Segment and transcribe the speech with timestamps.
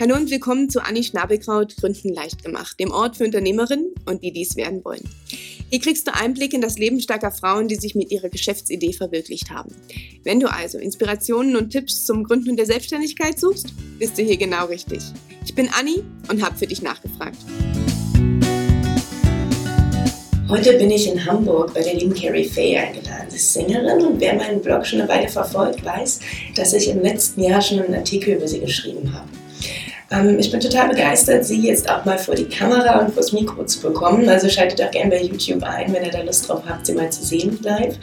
[0.00, 4.32] Hallo und willkommen zu Anni Schnabelkraut Gründen leicht gemacht, dem Ort für Unternehmerinnen und die
[4.32, 5.06] dies werden wollen.
[5.68, 9.50] Hier kriegst du Einblick in das Leben starker Frauen, die sich mit ihrer Geschäftsidee verwirklicht
[9.50, 9.74] haben.
[10.24, 14.64] Wenn du also Inspirationen und Tipps zum Gründen der Selbstständigkeit suchst, bist du hier genau
[14.68, 15.02] richtig.
[15.44, 17.36] Ich bin Anni und habe für dich nachgefragt.
[20.48, 23.28] Heute bin ich in Hamburg bei der lieben Carrie Faye eingeladen.
[23.28, 26.20] Sie ist Sängerin und wer meinen Blog schon eine Weile verfolgt, weiß,
[26.56, 29.28] dass ich im letzten Jahr schon einen Artikel über sie geschrieben habe.
[30.10, 33.64] Ähm, ich bin total begeistert, Sie jetzt auch mal vor die Kamera und vors Mikro
[33.64, 34.28] zu bekommen.
[34.28, 37.10] Also schaltet auch gerne bei YouTube ein, wenn ihr da Lust drauf habt, sie mal
[37.10, 37.94] zu sehen live.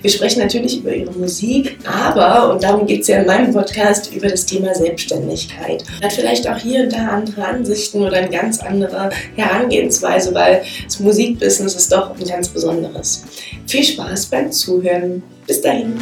[0.00, 4.12] Wir sprechen natürlich über Ihre Musik, aber, und darum geht es ja in meinem Podcast,
[4.14, 5.82] über das Thema Selbstständigkeit.
[6.02, 11.00] Hat vielleicht auch hier und da andere Ansichten oder eine ganz andere Herangehensweise, weil das
[11.00, 13.24] Musikbusiness ist doch ein ganz besonderes.
[13.66, 15.22] Viel Spaß beim Zuhören.
[15.46, 15.94] Bis dahin.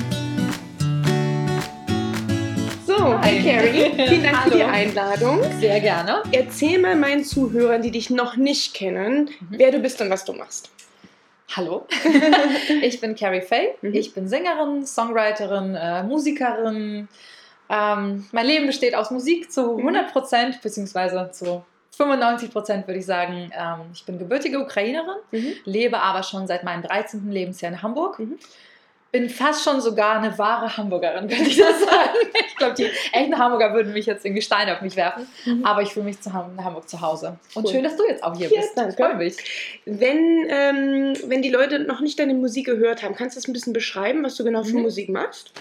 [3.04, 4.50] Hi Carrie, vielen Dank Hallo.
[4.50, 5.42] für die Einladung.
[5.60, 6.22] Sehr gerne.
[6.32, 9.46] Erzähl mal meinen Zuhörern, die dich noch nicht kennen, mhm.
[9.50, 10.70] wer du bist und was du machst.
[11.54, 11.86] Hallo,
[12.82, 13.74] ich bin Carrie Faye.
[13.82, 13.92] Mhm.
[13.92, 17.08] Ich bin Sängerin, Songwriterin, äh, Musikerin.
[17.68, 20.10] Ähm, mein Leben besteht aus Musik zu 100 mhm.
[20.10, 21.62] Prozent, beziehungsweise zu
[21.98, 23.50] 95 Prozent würde ich sagen.
[23.52, 25.52] Ähm, ich bin gebürtige Ukrainerin, mhm.
[25.66, 27.30] lebe aber schon seit meinem 13.
[27.30, 28.18] Lebensjahr in Hamburg.
[29.14, 32.18] Bin fast schon sogar eine wahre Hamburgerin, könnte ich das sagen.
[32.48, 35.28] ich glaube, die echten Hamburger würden mich jetzt irgendwie Steine auf mich werfen.
[35.44, 35.64] Mhm.
[35.64, 37.38] Aber ich fühle mich zu Hamburg zu Hause.
[37.54, 37.70] Und cool.
[37.70, 38.76] schön, dass du jetzt auch hier ja, bist.
[38.76, 38.90] Danke.
[38.90, 39.36] Ich freue mich.
[39.84, 43.52] Wenn, ähm, wenn die Leute noch nicht deine Musik gehört haben, kannst du das ein
[43.52, 44.82] bisschen beschreiben, was du genau für mhm.
[44.82, 45.52] Musik machst?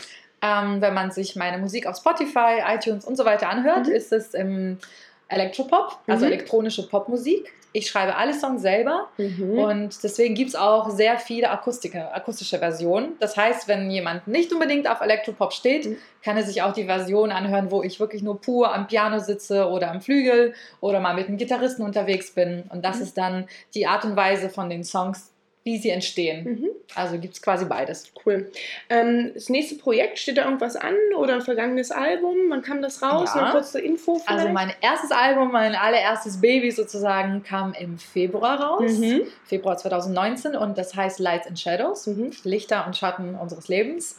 [0.41, 3.93] Ähm, wenn man sich meine Musik auf Spotify, iTunes und so weiter anhört, mhm.
[3.93, 4.79] ist es im
[5.27, 6.31] Elektropop, also mhm.
[6.31, 7.53] elektronische Popmusik.
[7.75, 9.57] Ich schreibe alle Songs selber mhm.
[9.57, 13.13] und deswegen gibt es auch sehr viele Akustika, akustische Versionen.
[13.19, 15.97] Das heißt, wenn jemand nicht unbedingt auf Elektropop steht, mhm.
[16.23, 19.67] kann er sich auch die Version anhören, wo ich wirklich nur pur am Piano sitze
[19.67, 22.63] oder am Flügel oder mal mit einem Gitarristen unterwegs bin.
[22.69, 23.03] Und das mhm.
[23.03, 25.32] ist dann die Art und Weise von den Songs,
[25.63, 26.43] wie sie entstehen.
[26.43, 26.69] Mhm.
[26.93, 28.11] Also gibt es quasi beides.
[28.25, 28.51] Cool.
[28.89, 32.35] Ähm, das nächste Projekt, steht da irgendwas an oder ein vergangenes Album?
[32.49, 33.31] Wann kam das raus?
[33.33, 33.43] Ja.
[33.43, 34.41] Eine kurze Info vielleicht?
[34.41, 38.97] Also mein erstes Album, mein allererstes Baby sozusagen, kam im Februar raus.
[38.97, 39.21] Mhm.
[39.45, 42.31] Februar 2019 und das heißt Lights and Shadows, mhm.
[42.43, 44.17] Lichter und Schatten unseres Lebens.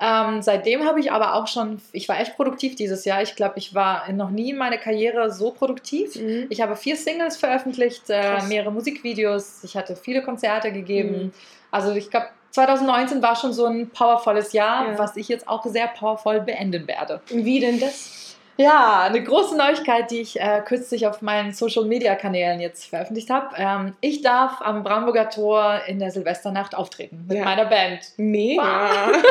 [0.00, 3.20] Ähm, seitdem habe ich aber auch schon, ich war echt produktiv dieses Jahr.
[3.22, 6.14] Ich glaube, ich war noch nie in meiner Karriere so produktiv.
[6.14, 6.46] Mhm.
[6.50, 11.24] Ich habe vier Singles veröffentlicht, äh, mehrere Musikvideos, ich hatte viele Konzerte gegeben.
[11.24, 11.32] Mhm.
[11.70, 14.98] Also ich glaube, 2019 war schon so ein powervolles Jahr, ja.
[14.98, 17.20] was ich jetzt auch sehr powervoll beenden werde.
[17.28, 18.36] Wie denn das?
[18.56, 23.30] Ja, eine große Neuigkeit, die ich äh, kürzlich auf meinen Social Media Kanälen jetzt veröffentlicht
[23.30, 23.54] habe.
[23.56, 27.44] Ähm, ich darf am Brandenburger Tor in der Silvesternacht auftreten mit ja.
[27.44, 28.00] meiner Band.
[28.16, 29.12] Mega!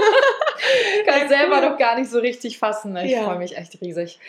[1.06, 2.96] Kann selber noch gar nicht so richtig fassen.
[2.98, 3.24] Ich ja.
[3.24, 4.20] freue mich echt riesig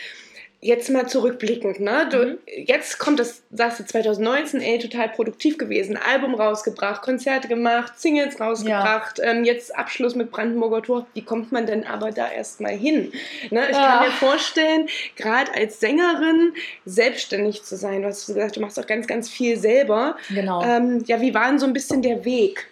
[0.60, 2.08] jetzt mal zurückblickend, ne?
[2.10, 2.38] Du, mhm.
[2.46, 8.40] Jetzt kommt das, sagst du 2019, ey, total produktiv gewesen, Album rausgebracht, Konzerte gemacht, Singles
[8.40, 9.24] rausgebracht, ja.
[9.24, 11.06] ähm, jetzt Abschluss mit Brandenburger Tor.
[11.14, 13.12] Wie kommt man denn aber da erstmal hin?
[13.50, 13.66] Ne?
[13.70, 13.98] Ich ja.
[13.98, 16.52] kann mir vorstellen, gerade als Sängerin
[16.84, 18.02] selbstständig zu sein.
[18.02, 20.16] Du hast gesagt, du machst auch ganz, ganz viel selber.
[20.28, 20.62] Genau.
[20.64, 22.66] Ähm, ja, wie war denn so ein bisschen der Weg?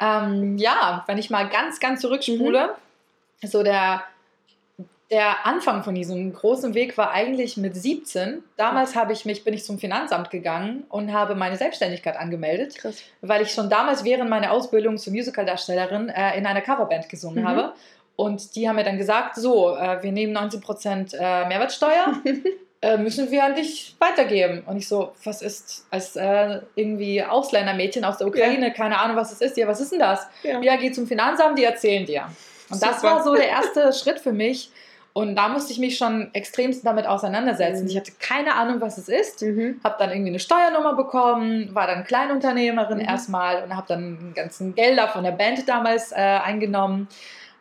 [0.00, 2.74] Ähm, ja, wenn ich mal ganz, ganz zurückspule,
[3.42, 3.46] mhm.
[3.46, 4.04] so der
[5.10, 8.42] der Anfang von diesem großen Weg war eigentlich mit 17.
[8.56, 13.02] Damals habe ich mich, bin ich zum Finanzamt gegangen und habe meine Selbstständigkeit angemeldet, Krass.
[13.22, 17.48] weil ich schon damals während meiner Ausbildung zur Musicaldarstellerin äh, in einer Coverband gesungen mhm.
[17.48, 17.72] habe.
[18.16, 22.20] Und die haben mir dann gesagt, so, äh, wir nehmen 19% äh, Mehrwertsteuer,
[22.98, 24.62] müssen wir an dich weitergeben.
[24.66, 28.72] Und ich so, was ist als äh, irgendwie Ausländermädchen aus der Ukraine, ja.
[28.72, 29.56] keine Ahnung, was es ist.
[29.56, 30.26] Ja, was ist denn das?
[30.42, 32.28] Ja, ja geh zum Finanzamt, die erzählen dir.
[32.70, 32.92] Und Super.
[32.92, 34.70] das war so der erste Schritt für mich,
[35.18, 37.82] und da musste ich mich schon extremst damit auseinandersetzen.
[37.82, 37.90] Mhm.
[37.90, 39.42] Ich hatte keine Ahnung, was es ist.
[39.42, 39.80] Mhm.
[39.82, 43.04] Habe dann irgendwie eine Steuernummer bekommen, war dann Kleinunternehmerin mhm.
[43.04, 47.08] erstmal und habe dann ganzen Gelder von der Band damals äh, eingenommen.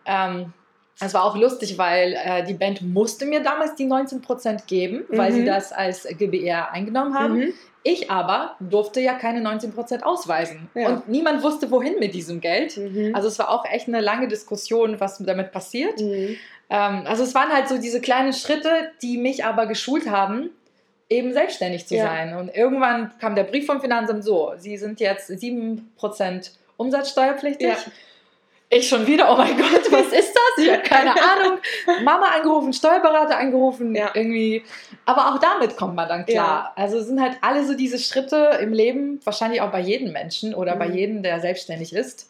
[0.06, 0.54] Ähm,
[1.00, 5.32] es war auch lustig, weil äh, die Band musste mir damals die 19% geben, weil
[5.32, 5.46] sie mhm.
[5.46, 7.38] das als GBR eingenommen haben.
[7.38, 7.54] Mhm.
[7.84, 10.70] Ich aber durfte ja keine 19% ausweisen.
[10.74, 10.90] Ja.
[10.90, 12.78] Und niemand wusste, wohin mit diesem Geld.
[12.78, 13.16] Mhm.
[13.16, 16.02] Also es war auch echt eine lange Diskussion, was damit passiert.
[16.02, 16.38] Mhm.
[16.70, 20.50] Ähm, also es waren halt so diese kleinen Schritte, die mich aber geschult haben,
[21.10, 22.06] eben selbstständig zu ja.
[22.06, 22.36] sein.
[22.36, 27.68] Und irgendwann kam der Brief vom Finanzamt so, Sie sind jetzt 7% umsatzsteuerpflichtig.
[27.68, 27.78] Ja.
[28.70, 30.66] Ich schon wieder, oh mein Gott, was ist das?
[30.66, 31.60] Ich habe keine Ahnung.
[32.04, 34.12] Mama angerufen, Steuerberater angerufen, ja.
[34.14, 34.64] irgendwie.
[35.06, 36.74] Aber auch damit kommt man dann klar.
[36.76, 36.84] Ja.
[36.84, 40.54] Also es sind halt alle so diese Schritte im Leben, wahrscheinlich auch bei jedem Menschen
[40.54, 40.80] oder mhm.
[40.80, 42.30] bei jedem, der selbstständig ist,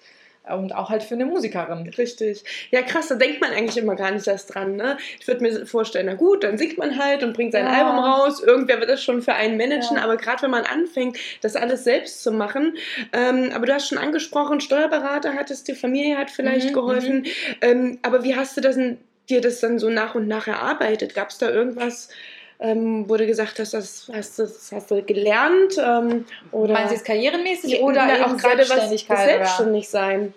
[0.56, 1.90] und auch halt für eine Musikerin.
[1.98, 2.44] Richtig.
[2.72, 4.76] Ja, krass, da denkt man eigentlich immer gar nicht erst dran.
[4.76, 4.98] Ne?
[5.20, 7.72] Ich würde mir vorstellen, na gut, dann singt man halt und bringt sein ja.
[7.72, 8.42] Album raus.
[8.42, 9.98] Irgendwer wird das schon für einen managen.
[9.98, 10.04] Ja.
[10.04, 12.78] Aber gerade wenn man anfängt, das alles selbst zu machen.
[13.14, 17.18] Ähm, aber du hast schon angesprochen, Steuerberater hattest dir, Familie hat vielleicht mhm, geholfen.
[17.20, 17.26] Mhm.
[17.62, 18.78] Ähm, aber wie hast du das,
[19.30, 21.16] dir das dann so nach und nach erarbeitet?
[21.16, 22.10] Gab es da irgendwas?
[22.60, 25.78] Ähm, wurde gesagt hast, das hast, das hast du gelernt.
[25.78, 30.34] Ähm, oder Meinen Sie es karrierenmäßig oder auch gerade was selbstständig sein?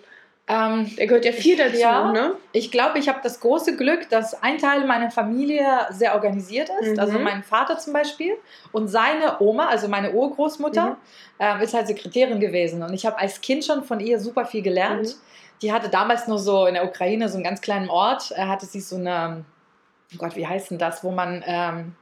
[0.47, 2.35] Ähm, da gehört ja viel dazu, ja, ne?
[2.51, 6.93] Ich glaube, ich habe das große Glück, dass ein Teil meiner Familie sehr organisiert ist.
[6.93, 6.99] Mhm.
[6.99, 8.33] Also mein Vater zum Beispiel
[8.71, 10.95] und seine Oma, also meine Urgroßmutter, mhm.
[11.39, 12.83] ähm, ist halt Sekretärin gewesen.
[12.83, 15.07] Und ich habe als Kind schon von ihr super viel gelernt.
[15.07, 15.21] Mhm.
[15.61, 18.31] Die hatte damals nur so in der Ukraine so einen ganz kleinen Ort.
[18.35, 19.45] Hatte sie so eine
[20.13, 21.95] oh Gott, wie heißt denn das, wo man ähm,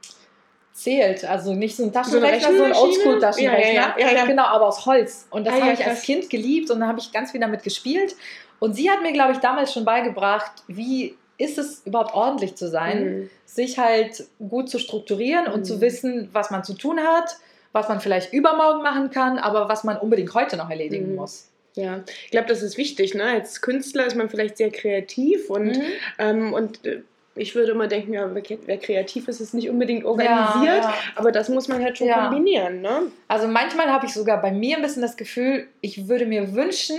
[0.72, 1.24] zählt.
[1.24, 3.72] Also nicht so ein Taschenrechner, so, ein Oldschool-Taschenrechner.
[3.72, 5.26] Ja, ja, ja, genau, aber aus Holz.
[5.30, 7.62] Und das ah, habe ich als Kind geliebt und dann habe ich ganz viel damit
[7.62, 8.16] gespielt.
[8.58, 12.68] Und sie hat mir, glaube ich, damals schon beigebracht, wie ist es überhaupt ordentlich zu
[12.68, 13.30] sein, mhm.
[13.46, 15.52] sich halt gut zu strukturieren mhm.
[15.52, 15.80] und zu mhm.
[15.80, 17.36] wissen, was man zu tun hat,
[17.72, 21.16] was man vielleicht übermorgen machen kann, aber was man unbedingt heute noch erledigen mhm.
[21.16, 21.46] muss.
[21.76, 23.14] Ja, ich glaube, das ist wichtig.
[23.14, 23.24] Ne?
[23.24, 25.82] Als Künstler ist man vielleicht sehr kreativ und, mhm.
[26.18, 27.02] ähm, und äh,
[27.36, 28.28] ich würde immer denken, ja,
[28.66, 30.94] wer, kreativ ist, ist nicht unbedingt organisiert, ja, ja.
[31.14, 32.26] aber das muss man halt schon ja.
[32.26, 32.80] kombinieren.
[32.80, 33.02] Ne?
[33.28, 36.98] Also manchmal habe ich sogar bei mir ein bisschen das Gefühl, ich würde mir wünschen,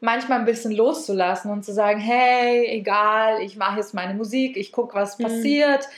[0.00, 4.72] manchmal ein bisschen loszulassen und zu sagen, hey, egal, ich mache jetzt meine Musik, ich
[4.72, 5.24] gucke, was mhm.
[5.24, 5.88] passiert.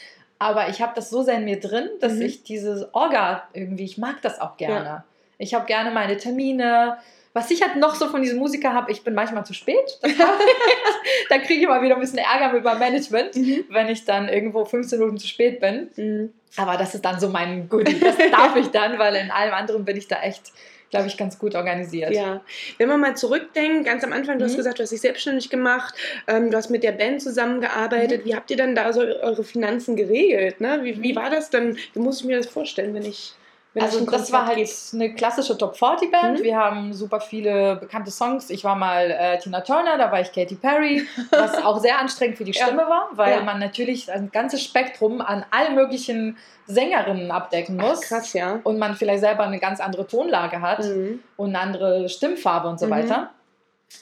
[0.40, 2.22] Aber ich habe das so sehr in mir drin, dass mhm.
[2.22, 5.04] ich dieses Orga irgendwie, ich mag das auch gerne.
[5.36, 6.98] Ich habe gerne meine Termine,
[7.38, 9.98] was ich halt noch so von diesem Musiker habe, ich bin manchmal zu spät.
[11.28, 13.64] da kriege ich immer wieder ein bisschen Ärger mit meinem Management, mhm.
[13.70, 15.88] wenn ich dann irgendwo 15 Minuten zu spät bin.
[15.96, 16.32] Mhm.
[16.56, 17.98] Aber das ist dann so mein Goodie.
[18.00, 20.52] Das darf ich dann, weil in allem anderen bin ich da echt
[20.90, 22.14] glaube ich, ganz gut organisiert.
[22.14, 22.40] Ja,
[22.78, 24.48] wenn man mal zurückdenkt, ganz am Anfang, du mhm.
[24.48, 25.94] hast gesagt, du hast dich selbstständig gemacht,
[26.26, 28.22] ähm, du hast mit der Band zusammengearbeitet.
[28.22, 28.28] Mhm.
[28.28, 30.62] Wie habt ihr dann da so eure Finanzen geregelt?
[30.62, 30.80] Ne?
[30.82, 31.16] Wie, wie mhm.
[31.16, 31.76] war das dann?
[31.92, 33.34] Wie muss ich mir das vorstellen, wenn ich
[33.80, 34.70] also das war halt geht.
[34.92, 36.38] eine klassische Top 40 Band.
[36.38, 36.42] Mhm.
[36.42, 38.50] Wir haben super viele bekannte Songs.
[38.50, 42.38] Ich war mal äh, Tina Turner, da war ich Katy Perry, was auch sehr anstrengend
[42.38, 42.88] für die Stimme ja.
[42.88, 43.42] war, weil ja.
[43.42, 46.36] man natürlich ein ganzes Spektrum an allen möglichen
[46.66, 48.00] Sängerinnen abdecken muss.
[48.04, 48.60] Ach, krass, ja.
[48.64, 51.20] Und man vielleicht selber eine ganz andere Tonlage hat mhm.
[51.36, 52.90] und eine andere Stimmfarbe und so mhm.
[52.90, 53.30] weiter.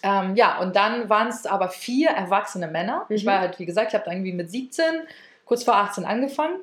[0.02, 3.06] Ähm, ja, und dann waren es aber vier erwachsene Männer.
[3.08, 3.28] Ich mhm.
[3.28, 4.84] war halt, wie gesagt, ich habe irgendwie mit 17,
[5.44, 6.56] kurz vor 18 angefangen.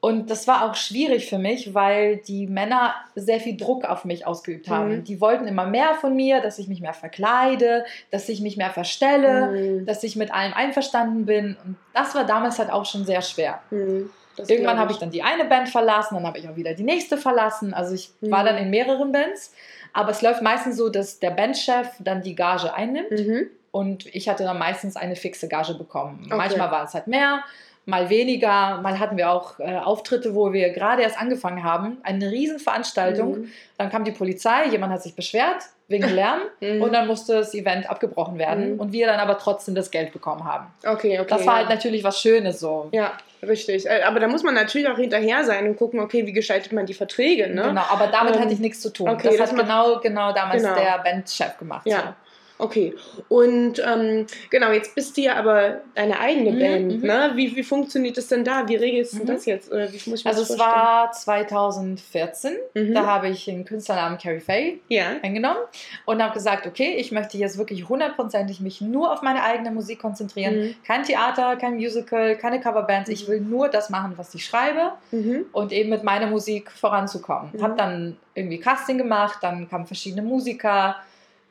[0.00, 4.26] Und das war auch schwierig für mich, weil die Männer sehr viel Druck auf mich
[4.26, 4.96] ausgeübt haben.
[4.96, 5.04] Mhm.
[5.04, 8.70] Die wollten immer mehr von mir, dass ich mich mehr verkleide, dass ich mich mehr
[8.70, 9.86] verstelle, mhm.
[9.86, 11.56] dass ich mit allem einverstanden bin.
[11.64, 13.60] Und das war damals halt auch schon sehr schwer.
[13.70, 14.08] Mhm.
[14.48, 17.18] Irgendwann habe ich dann die eine Band verlassen, dann habe ich auch wieder die nächste
[17.18, 17.74] verlassen.
[17.74, 18.62] Also ich war dann mhm.
[18.62, 19.52] in mehreren Bands.
[19.92, 23.10] Aber es läuft meistens so, dass der Bandchef dann die Gage einnimmt.
[23.10, 23.50] Mhm.
[23.72, 26.22] Und ich hatte dann meistens eine fixe Gage bekommen.
[26.24, 26.36] Okay.
[26.36, 27.44] Manchmal war es halt mehr,
[27.86, 28.80] mal weniger.
[28.82, 31.98] Mal hatten wir auch äh, Auftritte, wo wir gerade erst angefangen haben.
[32.02, 33.40] Eine Riesenveranstaltung.
[33.40, 33.52] Mhm.
[33.78, 36.82] Dann kam die Polizei, jemand hat sich beschwert wegen Lärm mhm.
[36.82, 38.80] und dann musste das Event abgebrochen werden mhm.
[38.80, 40.66] und wir dann aber trotzdem das Geld bekommen haben.
[40.84, 41.26] Okay, okay.
[41.28, 41.68] Das war halt ja.
[41.68, 42.88] halt natürlich was Schönes so.
[42.92, 43.12] Ja,
[43.42, 43.86] richtig.
[43.86, 46.86] Äh, aber da muss man natürlich auch hinterher sein und gucken, okay, wie gestaltet man
[46.86, 47.62] die Verträge, ne?
[47.62, 49.08] Genau, aber damit ähm, hatte ich nichts zu tun.
[49.08, 50.74] Okay, das, das hat genau, genau damals genau.
[50.74, 51.86] der Bandchef gemacht.
[51.86, 51.98] Ja.
[51.98, 52.29] So.
[52.60, 52.94] Okay.
[53.28, 57.00] Und ähm, genau, jetzt bist du ja aber deine eigene mhm, Band.
[57.00, 57.06] Mhm.
[57.06, 57.32] Ne?
[57.34, 58.68] Wie, wie funktioniert das denn da?
[58.68, 59.26] Wie regelst du mhm.
[59.26, 59.72] das jetzt?
[59.72, 62.52] Oder wie muss ich also es war 2014.
[62.74, 62.94] Mhm.
[62.94, 65.16] Da habe ich den Künstlernamen Carrie Faye ja.
[65.22, 65.60] eingenommen
[66.04, 70.00] und habe gesagt, okay, ich möchte jetzt wirklich hundertprozentig mich nur auf meine eigene Musik
[70.00, 70.60] konzentrieren.
[70.60, 70.74] Mhm.
[70.86, 73.08] Kein Theater, kein Musical, keine Coverbands.
[73.08, 75.46] Ich will nur das machen, was ich schreibe mhm.
[75.52, 77.50] und eben mit meiner Musik voranzukommen.
[77.52, 77.62] Mhm.
[77.62, 80.96] Habe dann irgendwie Casting gemacht, dann kamen verschiedene Musiker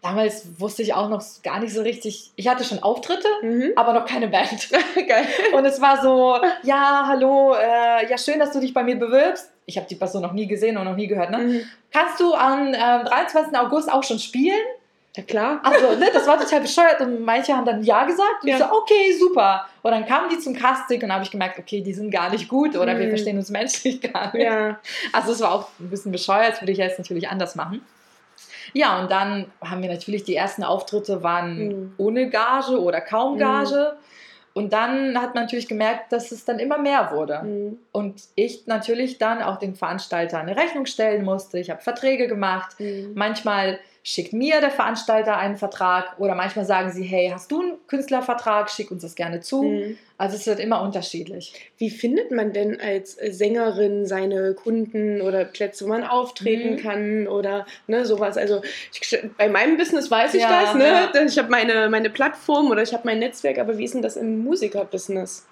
[0.02, 2.32] damals wusste ich auch noch gar nicht so richtig.
[2.36, 3.72] Ich hatte schon Auftritte, mhm.
[3.76, 4.70] aber noch keine Band.
[4.96, 5.26] Geil.
[5.54, 9.52] Und es war so, ja, hallo, äh, ja, schön, dass du dich bei mir bewirbst.
[9.66, 11.32] Ich habe die Person noch nie gesehen und noch nie gehört.
[11.32, 11.38] Ne?
[11.38, 11.62] Mhm.
[11.92, 13.58] Kannst du am äh, 23.
[13.58, 14.62] August auch schon spielen?
[15.16, 15.60] Ja, klar.
[15.64, 18.58] Also, ne, das war total bescheuert und manche haben dann Ja gesagt und ja.
[18.58, 19.68] ich so, okay, super.
[19.82, 22.48] Und dann kamen die zum Casting und habe ich gemerkt, okay, die sind gar nicht
[22.48, 23.00] gut oder mhm.
[23.00, 24.46] wir verstehen uns menschlich gar nicht.
[24.46, 24.80] Ja.
[25.12, 27.82] Also, es war auch ein bisschen bescheuert, das würde ich jetzt natürlich anders machen.
[28.74, 31.94] Ja, und dann haben wir natürlich die ersten Auftritte waren mhm.
[31.98, 33.40] ohne Gage oder kaum mhm.
[33.40, 33.94] Gage.
[33.94, 34.06] Mhm.
[34.54, 37.44] Und dann hat man natürlich gemerkt, dass es dann immer mehr wurde.
[37.44, 37.80] Mhm.
[37.92, 41.60] Und ich natürlich dann auch den Veranstalter eine Rechnung stellen musste.
[41.60, 42.80] Ich habe Verträge gemacht.
[42.80, 43.12] Mhm.
[43.14, 47.74] Manchmal schickt mir der Veranstalter einen Vertrag oder manchmal sagen sie, hey, hast du einen
[47.88, 49.64] Künstlervertrag, schick uns das gerne zu.
[49.64, 49.98] Mhm.
[50.18, 51.54] Also es wird immer unterschiedlich.
[51.78, 56.78] Wie findet man denn als Sängerin seine Kunden oder Plätze, wo man auftreten mhm.
[56.78, 58.38] kann oder ne, sowas?
[58.38, 58.62] Also
[58.94, 61.10] ich, bei meinem Business weiß ich ja, das, ne?
[61.14, 61.24] Ja.
[61.24, 64.18] Ich habe meine, meine Plattform oder ich habe mein Netzwerk, aber wie ist denn das
[64.18, 65.46] im Musikerbusiness?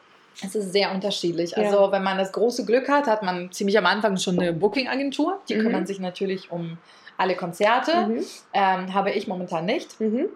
[0.44, 1.52] Es ist sehr unterschiedlich.
[1.52, 1.64] Ja.
[1.64, 5.40] Also wenn man das große Glück hat, hat man ziemlich am Anfang schon eine Booking-Agentur.
[5.50, 5.62] Die mhm.
[5.62, 6.78] kümmern sich natürlich um
[7.18, 8.08] alle Konzerte.
[8.08, 8.26] Mhm.
[8.54, 10.00] Ähm, habe ich momentan nicht.
[10.00, 10.30] Mhm.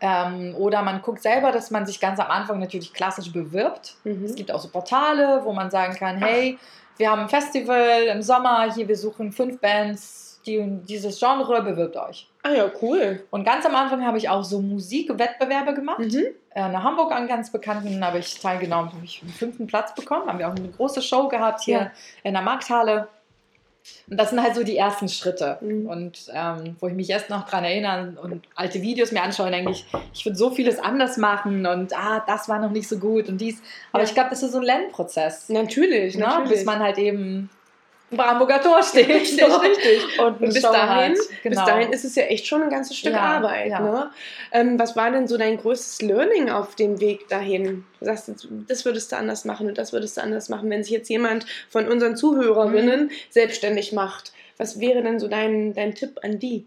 [0.00, 3.96] Ähm, oder man guckt selber, dass man sich ganz am Anfang natürlich klassisch bewirbt.
[4.04, 4.24] Mhm.
[4.24, 6.58] Es gibt auch so Portale, wo man sagen kann, hey,
[6.98, 11.96] wir haben ein Festival im Sommer, hier wir suchen fünf Bands, die, dieses Genre, bewirbt
[11.96, 12.28] euch.
[12.42, 13.24] Ah ja, cool.
[13.30, 16.00] Und ganz am Anfang habe ich auch so Musikwettbewerbe gemacht.
[16.00, 16.26] Mhm.
[16.54, 20.26] Äh, in Hamburg an ganz bekannten habe ich teilgenommen, habe ich einen fünften Platz bekommen.
[20.26, 21.90] Haben wir auch eine große Show gehabt hier ja.
[22.22, 23.08] in der Markthalle.
[24.10, 25.58] Und das sind halt so die ersten Schritte.
[25.60, 25.86] Mhm.
[25.86, 29.72] Und ähm, wo ich mich erst noch dran erinnere und alte Videos mir anschaue, denke
[29.72, 33.28] ich, ich würde so vieles anders machen und ah, das war noch nicht so gut
[33.28, 33.60] und dies.
[33.92, 34.08] Aber ja.
[34.08, 35.48] ich glaube, das ist so ein Lernprozess.
[35.48, 36.24] Natürlich, ne?
[36.24, 36.50] natürlich.
[36.50, 37.50] Bis man halt eben
[38.10, 39.08] Brandenburger Tor steht.
[39.08, 39.56] Richtig, so.
[39.56, 40.18] richtig.
[40.18, 41.56] Und, bis, dahin, genau.
[41.56, 43.70] bis dahin ist es ja echt schon ein ganzes Stück ja, Arbeit.
[43.70, 43.80] Ja.
[43.80, 44.10] Ne?
[44.52, 47.84] Ähm, was war denn so dein größtes Learning auf dem Weg dahin?
[47.98, 48.30] Du sagst,
[48.68, 50.70] das würdest du anders machen und das würdest du anders machen.
[50.70, 53.10] Wenn sich jetzt jemand von unseren Zuhörerinnen mhm.
[53.28, 56.66] selbstständig macht, was wäre denn so dein, dein Tipp an die?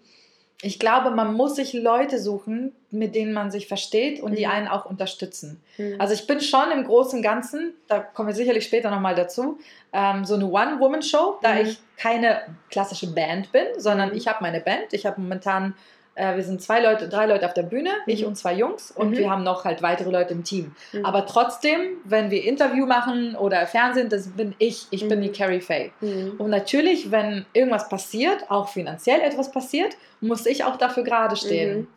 [0.64, 4.36] Ich glaube, man muss sich Leute suchen, mit denen man sich versteht und mhm.
[4.36, 5.62] die einen auch unterstützen.
[5.78, 5.96] Mhm.
[6.00, 9.60] Also ich bin schon im Großen und Ganzen, da kommen wir sicherlich später nochmal dazu,
[9.92, 11.62] ähm, so eine One-Woman-Show, da mhm.
[11.62, 14.18] ich keine klassische Band bin, sondern mhm.
[14.18, 14.94] ich habe meine Band.
[14.94, 15.74] Ich habe momentan
[16.16, 18.14] äh, wir sind zwei Leute, drei Leute auf der Bühne, mhm.
[18.14, 19.18] ich und zwei Jungs und mhm.
[19.18, 20.76] wir haben noch halt weitere Leute im Team.
[20.92, 21.06] Mhm.
[21.06, 25.34] Aber trotzdem, wenn wir Interview machen oder Fernsehen, das bin ich, ich bin die mhm.
[25.34, 25.92] Carrie Faye.
[26.02, 26.34] Mhm.
[26.38, 31.80] Und natürlich, wenn irgendwas passiert, auch finanziell etwas passiert, muss ich auch dafür gerade stehen.
[31.80, 31.88] Mhm.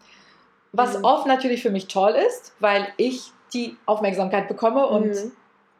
[0.72, 5.14] Was oft natürlich für mich toll ist, weil ich die Aufmerksamkeit bekomme und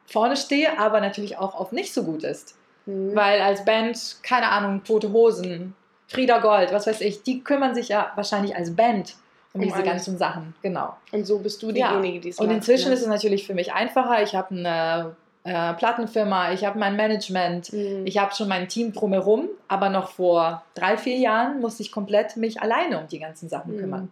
[0.06, 2.56] vorne stehe, aber natürlich auch oft nicht so gut ist.
[2.86, 5.74] Weil als Band, keine Ahnung, tote Hosen,
[6.06, 9.14] Frieda Gold, was weiß ich, die kümmern sich ja wahrscheinlich als Band
[9.52, 9.86] um, diese alles.
[9.86, 10.54] ganzen Sachen.
[10.62, 10.96] Genau.
[11.12, 12.20] Und so bist du diejenige, ja.
[12.20, 12.94] die es Und inzwischen ne?
[12.94, 14.22] ist es natürlich für mich einfacher.
[14.22, 18.06] Ich habe eine äh, Plattenfirma, ich habe mein Management, mhm.
[18.06, 22.36] ich habe schon mein Team drumherum, aber noch vor drei, vier Jahren musste ich komplett
[22.36, 23.80] mich alleine um die ganzen Sachen mhm.
[23.80, 24.10] kümmern.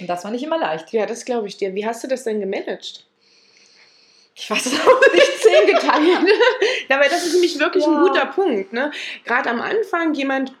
[0.00, 0.92] Und das war nicht immer leicht.
[0.92, 1.74] Ja, das glaube ich dir.
[1.74, 3.06] Wie hast du das denn gemanagt?
[4.34, 6.28] Ich weiß es auch nicht, zehn geteilt.
[6.88, 7.92] ja, weil das ist nämlich wirklich ja.
[7.92, 8.72] ein guter Punkt.
[8.72, 8.90] Ne?
[9.24, 10.52] Gerade am Anfang jemand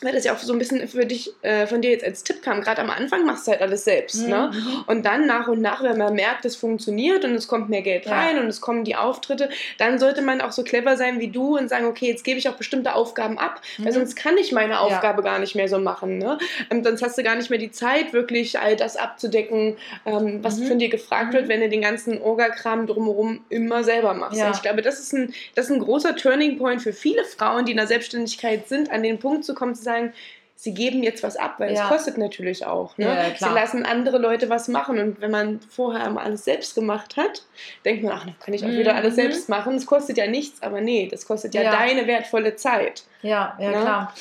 [0.00, 2.42] weil das ja auch so ein bisschen für dich, äh, von dir jetzt als Tipp
[2.42, 4.26] kam, gerade am Anfang machst du halt alles selbst.
[4.26, 4.50] Ne?
[4.52, 4.58] Mhm.
[4.58, 4.84] Ne?
[4.86, 8.08] Und dann nach und nach, wenn man merkt, es funktioniert und es kommt mehr Geld
[8.08, 8.42] rein ja.
[8.42, 9.48] und es kommen die Auftritte,
[9.78, 12.48] dann sollte man auch so clever sein wie du und sagen, okay, jetzt gebe ich
[12.48, 13.84] auch bestimmte Aufgaben ab, mhm.
[13.84, 15.30] weil sonst kann ich meine Aufgabe ja.
[15.30, 16.18] gar nicht mehr so machen.
[16.18, 16.38] Ne?
[16.70, 20.58] Ähm, sonst hast du gar nicht mehr die Zeit, wirklich all das abzudecken, ähm, was
[20.58, 20.66] mhm.
[20.66, 21.48] von dir gefragt wird, mhm.
[21.48, 24.38] wenn du den ganzen Orga-Kram drumherum immer selber machst.
[24.38, 24.48] Ja.
[24.48, 27.64] Und ich glaube, das ist, ein, das ist ein großer Turning Point für viele Frauen,
[27.64, 30.12] die in der Selbstständigkeit sind, an den Punkt zu kommen, sagen,
[30.56, 31.82] sie geben jetzt was ab, weil ja.
[31.82, 32.96] es kostet natürlich auch.
[32.96, 33.06] Ne?
[33.06, 37.16] Ja, sie lassen andere Leute was machen und wenn man vorher mal alles selbst gemacht
[37.16, 37.42] hat,
[37.84, 38.78] denkt man, ach, dann kann ich auch mhm.
[38.78, 39.74] wieder alles selbst machen.
[39.74, 41.72] Es kostet ja nichts, aber nee, das kostet ja, ja.
[41.72, 43.04] deine wertvolle Zeit.
[43.22, 43.80] Ja, ja, ne?
[43.80, 44.14] klar.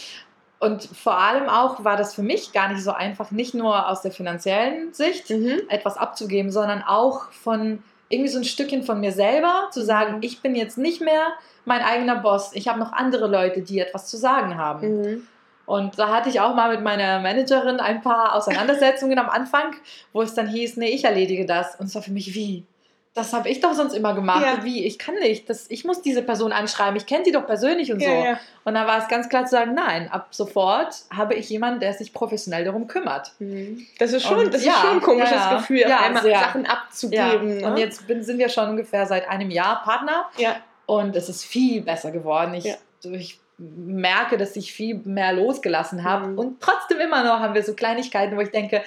[0.60, 4.02] Und vor allem auch war das für mich gar nicht so einfach, nicht nur aus
[4.02, 5.62] der finanziellen Sicht mhm.
[5.68, 10.24] etwas abzugeben, sondern auch von irgendwie so ein Stückchen von mir selber zu sagen, mhm.
[10.24, 11.34] ich bin jetzt nicht mehr
[11.66, 12.52] mein eigener Boss.
[12.54, 15.02] Ich habe noch andere Leute, die etwas zu sagen haben.
[15.02, 15.28] Mhm.
[15.66, 19.76] Und da hatte ich auch mal mit meiner Managerin ein paar Auseinandersetzungen am Anfang,
[20.12, 21.76] wo es dann hieß, nee, ich erledige das.
[21.76, 22.66] Und es war für mich wie,
[23.14, 24.44] das habe ich doch sonst immer gemacht.
[24.44, 24.64] Ja.
[24.64, 25.48] Wie, ich kann nicht.
[25.48, 26.96] Das, ich muss diese Person anschreiben.
[26.96, 28.10] Ich kenne die doch persönlich und so.
[28.10, 28.40] Ja, ja.
[28.64, 31.94] Und da war es ganz klar zu sagen, nein, ab sofort habe ich jemanden, der
[31.94, 33.32] sich professionell darum kümmert.
[33.38, 33.86] Mhm.
[34.00, 36.24] Das ist schon, und, das ist schon ein komisches Gefühl, ja, einmal.
[36.24, 37.58] Sachen abzugeben.
[37.60, 37.68] Ne?
[37.68, 40.26] Und jetzt bin, sind wir schon ungefähr seit einem Jahr Partner.
[40.38, 40.56] Ja.
[40.88, 42.56] Und es ist viel besser geworden.
[42.56, 43.40] Ich, ich
[43.76, 46.28] merke, dass ich viel mehr losgelassen habe.
[46.28, 46.40] Mhm.
[46.40, 48.84] Und trotzdem immer noch haben wir so Kleinigkeiten, wo ich denke, nee,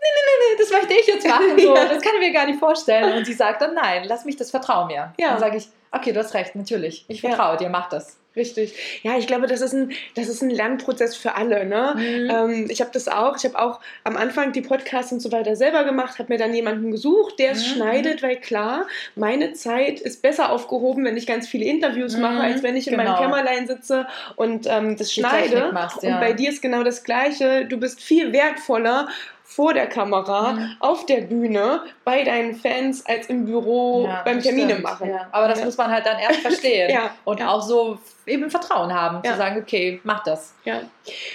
[0.00, 1.58] nee, nee, das möchte ich jetzt machen.
[1.58, 1.86] So, ja.
[1.86, 3.16] Das kann ich mir gar nicht vorstellen.
[3.16, 5.12] Und sie sagt dann, nein, lass mich das, vertrau mir.
[5.18, 5.30] Ja.
[5.30, 7.04] Dann sage ich, okay, du hast recht, natürlich.
[7.08, 7.56] Ich vertraue ja.
[7.56, 8.18] dir, mach das.
[8.34, 9.00] Richtig.
[9.02, 11.66] Ja, ich glaube, das ist ein, das ist ein Lernprozess für alle.
[11.66, 11.94] Ne?
[11.96, 12.30] Mhm.
[12.30, 13.36] Ähm, ich habe das auch.
[13.36, 16.54] Ich habe auch am Anfang die Podcasts und so weiter selber gemacht, habe mir dann
[16.54, 17.74] jemanden gesucht, der es mhm.
[17.74, 18.86] schneidet, weil klar,
[19.16, 22.22] meine Zeit ist besser aufgehoben, wenn ich ganz viele Interviews mhm.
[22.22, 23.10] mache, als wenn ich in genau.
[23.10, 25.70] meinem Kämmerlein sitze und ähm, das schneide.
[25.72, 26.14] Machst, ja.
[26.14, 27.66] Und bei dir ist genau das Gleiche.
[27.66, 29.08] Du bist viel wertvoller
[29.44, 30.76] vor der Kamera, mhm.
[30.80, 34.82] auf der Bühne, bei deinen Fans, als im Büro ja, beim Termine stimmt.
[34.82, 35.10] machen.
[35.10, 35.28] Ja.
[35.30, 39.36] Aber das muss man halt dann erst verstehen und auch so eben Vertrauen haben, zu
[39.36, 40.54] sagen, okay, mach das.
[40.64, 40.82] Ja.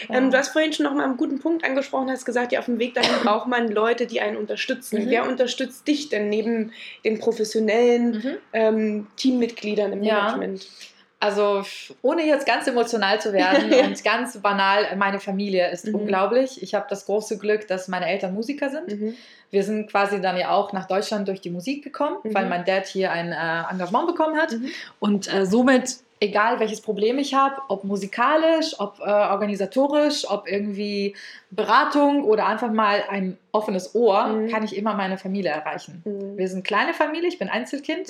[0.10, 2.66] Ähm, du hast vorhin schon noch mal einen guten Punkt angesprochen, hast gesagt, ja, auf
[2.66, 5.06] dem Weg dahin braucht man Leute, die einen unterstützen.
[5.06, 5.10] Mhm.
[5.10, 6.72] Wer unterstützt dich denn neben
[7.04, 8.38] den professionellen mhm.
[8.54, 10.68] ähm, Teammitgliedern im Management?
[11.20, 11.64] Also
[12.04, 15.96] ohne jetzt ganz emotional zu werden und ganz banal, meine Familie ist mhm.
[15.96, 16.62] unglaublich.
[16.62, 18.88] Ich habe das große Glück, dass meine Eltern Musiker sind.
[18.88, 19.16] Mhm.
[19.50, 22.36] Wir sind quasi dann ja auch nach Deutschland durch die Musik gekommen, mhm.
[22.36, 24.52] weil mein Dad hier ein äh, Engagement bekommen hat.
[24.52, 24.70] Mhm.
[25.00, 31.16] Und äh, somit, egal welches Problem ich habe, ob musikalisch, ob äh, organisatorisch, ob irgendwie
[31.50, 34.50] Beratung oder einfach mal ein offenes Ohr, mhm.
[34.50, 36.04] kann ich immer meine Familie erreichen.
[36.06, 36.38] Mhm.
[36.38, 38.08] Wir sind kleine Familie, ich bin Einzelkind.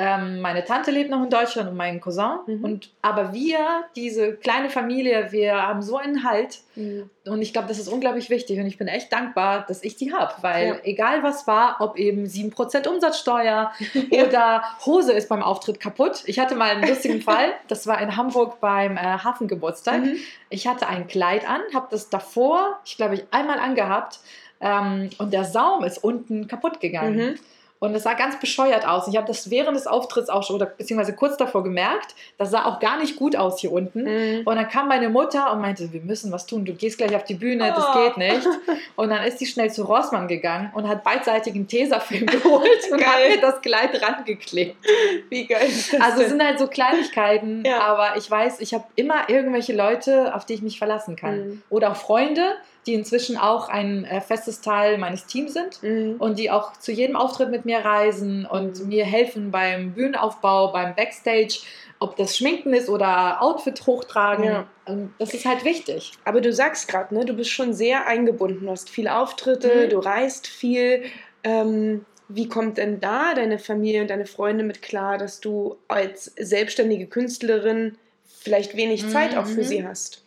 [0.00, 2.38] Ähm, meine Tante lebt noch in Deutschland und mein Cousin.
[2.46, 2.64] Mhm.
[2.64, 3.58] Und, aber wir,
[3.96, 6.60] diese kleine Familie, wir haben so einen Halt.
[6.76, 7.10] Mhm.
[7.26, 8.60] Und ich glaube, das ist unglaublich wichtig.
[8.60, 10.32] Und ich bin echt dankbar, dass ich die habe.
[10.40, 10.76] Weil ja.
[10.84, 13.72] egal was war, ob eben 7% Umsatzsteuer
[14.12, 14.24] ja.
[14.24, 16.22] oder Hose ist beim Auftritt kaputt.
[16.26, 17.54] Ich hatte mal einen lustigen Fall.
[17.66, 20.04] Das war in Hamburg beim äh, Hafengeburtstag.
[20.04, 20.16] Mhm.
[20.48, 24.20] Ich hatte ein Kleid an, habe das davor, ich glaube, ich einmal angehabt.
[24.60, 27.36] Ähm, und der Saum ist unten kaputt gegangen.
[27.80, 29.06] Und es sah ganz bescheuert aus.
[29.08, 32.64] Ich habe das während des Auftritts auch schon, oder beziehungsweise kurz davor gemerkt, das sah
[32.64, 34.02] auch gar nicht gut aus hier unten.
[34.02, 34.42] Mhm.
[34.44, 37.24] Und dann kam meine Mutter und meinte, wir müssen was tun, du gehst gleich auf
[37.24, 37.76] die Bühne, oh.
[37.76, 38.48] das geht nicht.
[38.96, 43.28] Und dann ist sie schnell zu Rossmann gegangen und hat beidseitigen Tesafilm geholt und hat
[43.28, 44.76] mir das Kleid rangeklebt.
[45.28, 47.80] Wie geil ist das Also es sind halt so Kleinigkeiten, ja.
[47.80, 51.36] aber ich weiß, ich habe immer irgendwelche Leute, auf die ich mich verlassen kann.
[51.38, 51.62] Mhm.
[51.70, 52.56] Oder auch Freunde,
[52.88, 56.16] die inzwischen auch ein äh, festes Teil meines Teams sind mhm.
[56.18, 58.88] und die auch zu jedem Auftritt mit mir reisen und mhm.
[58.88, 61.60] mir helfen beim Bühnenaufbau, beim Backstage,
[61.98, 64.44] ob das Schminken ist oder Outfit hochtragen.
[64.44, 64.66] Ja.
[64.86, 66.12] Ähm, das ist halt wichtig.
[66.24, 69.90] Aber du sagst gerade, ne, du bist schon sehr eingebunden, du hast viele Auftritte, mhm.
[69.90, 71.02] du reist viel.
[71.44, 76.32] Ähm, wie kommt denn da deine Familie und deine Freunde mit klar, dass du als
[76.38, 79.64] selbstständige Künstlerin vielleicht wenig Zeit auch für mhm.
[79.64, 80.24] sie hast?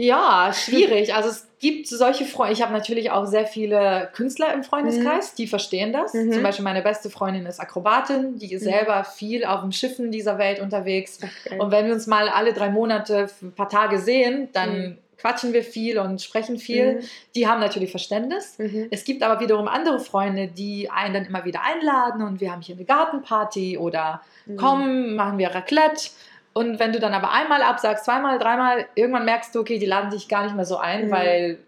[0.00, 1.14] Ja, schwierig.
[1.14, 2.54] Also es gibt solche Freunde.
[2.54, 5.36] Ich habe natürlich auch sehr viele Künstler im Freundeskreis, mhm.
[5.36, 6.14] die verstehen das.
[6.14, 6.32] Mhm.
[6.32, 8.70] Zum Beispiel meine beste Freundin ist Akrobatin, die ist mhm.
[8.70, 11.18] selber viel auf den Schiffen dieser Welt unterwegs.
[11.22, 11.58] Okay.
[11.60, 14.98] Und wenn wir uns mal alle drei Monate ein paar Tage sehen, dann mhm.
[15.18, 16.94] quatschen wir viel und sprechen viel.
[16.94, 17.00] Mhm.
[17.34, 18.58] Die haben natürlich Verständnis.
[18.58, 18.86] Mhm.
[18.90, 22.62] Es gibt aber wiederum andere Freunde, die einen dann immer wieder einladen und wir haben
[22.62, 24.22] hier eine Gartenparty oder
[24.56, 26.08] kommen, machen wir Raclette.
[26.52, 30.10] Und wenn du dann aber einmal absagst, zweimal, dreimal, irgendwann merkst du, okay, die laden
[30.10, 31.10] dich gar nicht mehr so ein, mhm.
[31.10, 31.58] weil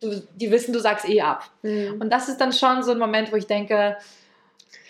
[0.00, 1.44] du, die wissen, du sagst eh ab.
[1.62, 2.00] Mhm.
[2.00, 3.96] Und das ist dann schon so ein Moment, wo ich denke,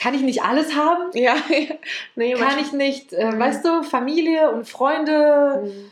[0.00, 1.10] kann ich nicht alles haben?
[1.14, 1.36] Ja.
[2.14, 3.38] Nee, kann ich nicht, äh, mhm.
[3.38, 5.90] weißt du, Familie und Freunde, mhm.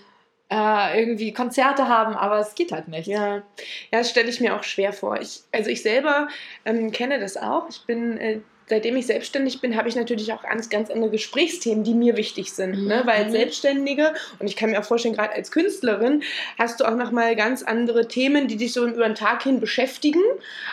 [0.50, 3.06] äh, irgendwie Konzerte haben, aber es geht halt nicht.
[3.06, 3.42] Ja, ja
[3.90, 5.18] das stelle ich mir auch schwer vor.
[5.20, 6.28] Ich, also ich selber
[6.66, 7.68] ähm, kenne das auch.
[7.70, 11.84] Ich bin äh, seitdem ich selbstständig bin, habe ich natürlich auch ganz, ganz andere Gesprächsthemen,
[11.84, 12.82] die mir wichtig sind.
[12.82, 12.88] Mhm.
[12.88, 13.02] Ne?
[13.04, 13.32] Weil als.
[13.32, 16.22] Selbstständige, und ich kann mir auch vorstellen, gerade als Künstlerin,
[16.58, 20.22] hast du auch nochmal ganz andere Themen, die dich so über den Tag hin beschäftigen,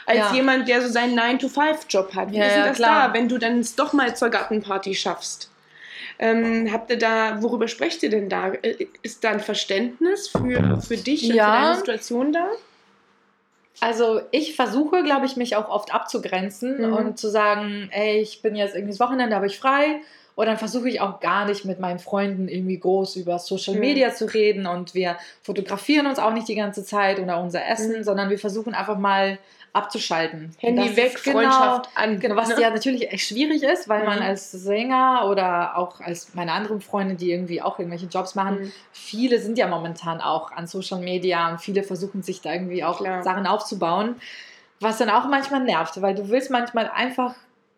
[0.05, 0.33] als ja.
[0.33, 2.31] jemand, der so seinen 9-to-5-Job hat.
[2.31, 3.09] Wie ja, ist denn das klar.
[3.09, 5.49] da, wenn du dann doch mal zur Gartenparty schaffst?
[6.19, 8.53] Ähm, habt ihr da, worüber sprecht ihr denn da?
[8.53, 11.45] Äh, ist da ein Verständnis für, für dich und ja.
[11.45, 12.47] für deine Situation da?
[13.79, 16.93] Also ich versuche, glaube ich, mich auch oft abzugrenzen mhm.
[16.93, 20.01] und zu sagen, ey, ich bin jetzt irgendwie das Wochenende, habe ich frei.
[20.35, 24.09] Und dann versuche ich auch gar nicht mit meinen Freunden irgendwie groß über Social Media
[24.09, 24.13] mhm.
[24.13, 28.03] zu reden und wir fotografieren uns auch nicht die ganze Zeit oder unser Essen, mhm.
[28.03, 29.37] sondern wir versuchen einfach mal
[29.73, 30.55] abzuschalten.
[30.59, 32.19] Handy weg, genau, Freundschaft an.
[32.19, 32.61] Genau, was ne?
[32.61, 34.05] ja natürlich echt schwierig ist, weil mhm.
[34.05, 38.61] man als Sänger oder auch als meine anderen Freunde, die irgendwie auch irgendwelche Jobs machen,
[38.61, 38.71] mhm.
[38.91, 42.99] viele sind ja momentan auch an Social Media und viele versuchen sich da irgendwie auch
[42.99, 43.23] Klar.
[43.23, 44.15] Sachen aufzubauen,
[44.79, 47.33] was dann auch manchmal nervt, weil du willst manchmal einfach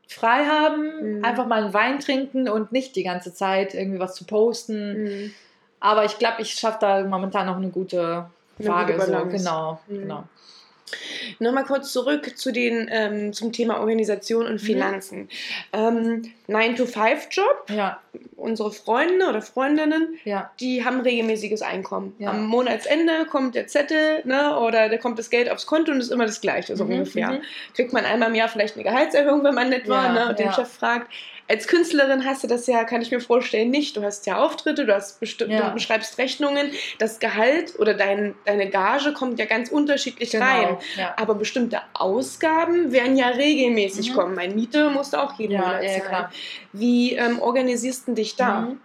[0.08, 1.26] frei haben, mhm.
[1.26, 5.04] einfach mal einen Wein trinken und nicht die ganze Zeit irgendwie was zu posten.
[5.04, 5.32] Mhm.
[5.80, 8.30] Aber ich glaube, ich schaffe da momentan noch eine gute
[8.63, 9.00] Frage.
[9.02, 10.00] So, genau, mhm.
[10.00, 10.24] genau.
[11.39, 14.65] Nochmal kurz zurück zu den, ähm, zum Thema Organisation und mhm.
[14.65, 15.19] Finanzen.
[15.19, 15.30] Mhm.
[15.74, 18.00] Ähm, 9-to-5-Job, ja.
[18.36, 20.52] unsere Freunde oder Freundinnen, ja.
[20.60, 22.15] die haben regelmäßiges Einkommen.
[22.19, 22.32] Ja.
[22.32, 26.12] Am Monatsende kommt der Zettel ne, oder da kommt das Geld aufs Konto und ist
[26.12, 26.91] immer das Gleiche, so mhm.
[26.91, 27.32] ungefähr.
[27.32, 27.41] Mhm.
[27.74, 30.52] Kriegt man einmal im Jahr vielleicht eine Gehaltserhöhung, wenn man nett war ne, und den
[30.52, 31.12] Chef fragt.
[31.47, 33.95] Als Künstlerin hast du das ja, kann ich mir vorstellen, nicht.
[33.95, 35.69] Du hast ja Auftritte, du, hast bestimmt, ja.
[35.69, 36.71] du schreibst Rechnungen.
[36.97, 40.45] Das Gehalt oder dein, deine Gage kommt ja ganz unterschiedlich genau.
[40.45, 40.77] rein.
[40.97, 41.13] Ja.
[41.17, 44.15] Aber bestimmte Ausgaben werden ja regelmäßig mhm.
[44.15, 44.36] kommen.
[44.36, 46.25] Mein Miete musst du auch jeden ja, Monat zahlen.
[46.73, 48.62] Wie ähm, organisierst du dich da?
[48.62, 48.79] Mhm.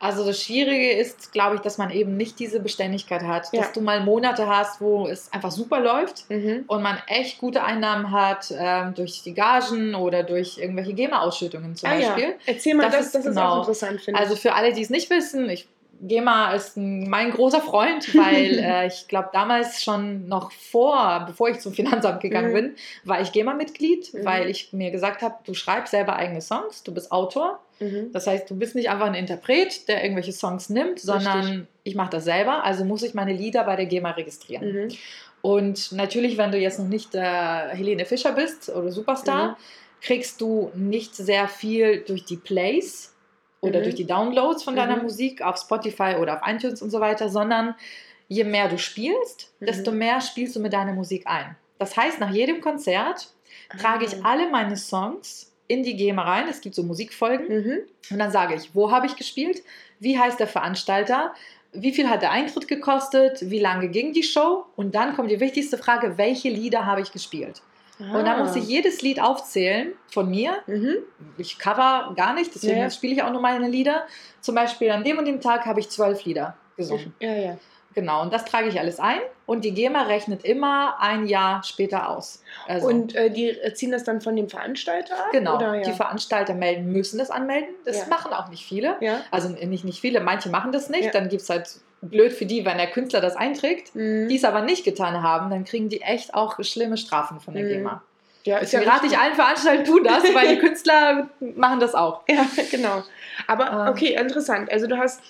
[0.00, 3.62] Also das Schwierige ist, glaube ich, dass man eben nicht diese Beständigkeit hat, ja.
[3.62, 6.64] dass du mal Monate hast, wo es einfach super läuft mhm.
[6.66, 11.88] und man echt gute Einnahmen hat ähm, durch die Gagen oder durch irgendwelche GEMA-Ausschüttungen zum
[11.88, 12.24] ah, Beispiel.
[12.24, 12.34] Ja.
[12.46, 13.32] Erzähl mal, das, das, ist, das genau.
[13.32, 14.26] ist auch interessant, finde ich.
[14.26, 15.68] Also für alle, die es nicht wissen, ich
[16.00, 21.48] GEMA ist ein, mein großer Freund, weil äh, ich glaube damals schon noch vor, bevor
[21.48, 22.54] ich zum Finanzamt gegangen mhm.
[22.54, 24.24] bin, war ich GEMA-Mitglied, mhm.
[24.24, 27.60] weil ich mir gesagt habe, du schreibst selber eigene Songs, du bist Autor.
[27.80, 28.10] Mhm.
[28.12, 31.66] Das heißt, du bist nicht einfach ein Interpret, der irgendwelche Songs nimmt, sondern Richtig.
[31.84, 34.72] ich mache das selber, also muss ich meine Lieder bei der GEMA registrieren.
[34.72, 34.88] Mhm.
[35.40, 39.56] Und natürlich, wenn du jetzt noch nicht äh, Helene Fischer bist oder Superstar, mhm.
[40.00, 43.14] kriegst du nicht sehr viel durch die Plays
[43.60, 43.84] oder mhm.
[43.84, 45.02] durch die Downloads von deiner mhm.
[45.02, 47.74] Musik auf Spotify oder auf iTunes und so weiter, sondern
[48.28, 49.66] je mehr du spielst, mhm.
[49.66, 51.56] desto mehr spielst du mit deiner Musik ein.
[51.78, 53.28] Das heißt, nach jedem Konzert
[53.78, 54.30] trage ich ah.
[54.30, 56.48] alle meine Songs in die GEMA rein.
[56.48, 57.48] Es gibt so Musikfolgen.
[57.48, 57.78] Mhm.
[58.10, 59.62] Und dann sage ich, wo habe ich gespielt?
[60.00, 61.34] Wie heißt der Veranstalter?
[61.72, 63.50] Wie viel hat der Eintritt gekostet?
[63.50, 64.64] Wie lange ging die Show?
[64.76, 67.62] Und dann kommt die wichtigste Frage, welche Lieder habe ich gespielt?
[68.00, 68.18] Ah.
[68.18, 70.58] Und dann muss ich jedes Lied aufzählen von mir.
[70.66, 70.96] Mhm.
[71.36, 72.90] Ich cover gar nicht, deswegen ja.
[72.90, 74.06] spiele ich auch nur meine Lieder.
[74.40, 77.14] Zum Beispiel an dem und dem Tag habe ich zwölf Lieder gesungen.
[77.20, 77.56] Ja, ja.
[77.94, 82.10] Genau, und das trage ich alles ein und die GEMA rechnet immer ein Jahr später
[82.10, 82.44] aus.
[82.68, 85.32] Also, und äh, die ziehen das dann von dem Veranstalter ab?
[85.32, 85.82] Genau, oder, ja.
[85.82, 87.70] die Veranstalter melden, müssen das anmelden.
[87.84, 88.06] Das ja.
[88.06, 88.96] machen auch nicht viele.
[89.00, 89.22] Ja.
[89.32, 91.12] Also nicht, nicht viele, manche machen das nicht.
[91.12, 94.28] Dann gibt es halt blöd für die, wenn der Künstler das einträgt, mhm.
[94.28, 97.64] die es aber nicht getan haben, dann kriegen die echt auch schlimme Strafen von der
[97.64, 97.68] mhm.
[97.68, 98.02] GEMA.
[98.44, 101.94] Ja, ist Deswegen ja rate ich allen Veranstaltern, tun das, weil die Künstler machen das
[101.94, 102.22] auch.
[102.28, 103.02] Ja, genau.
[103.46, 103.92] Aber ähm.
[103.92, 104.70] okay, interessant.
[104.72, 105.20] Also du hast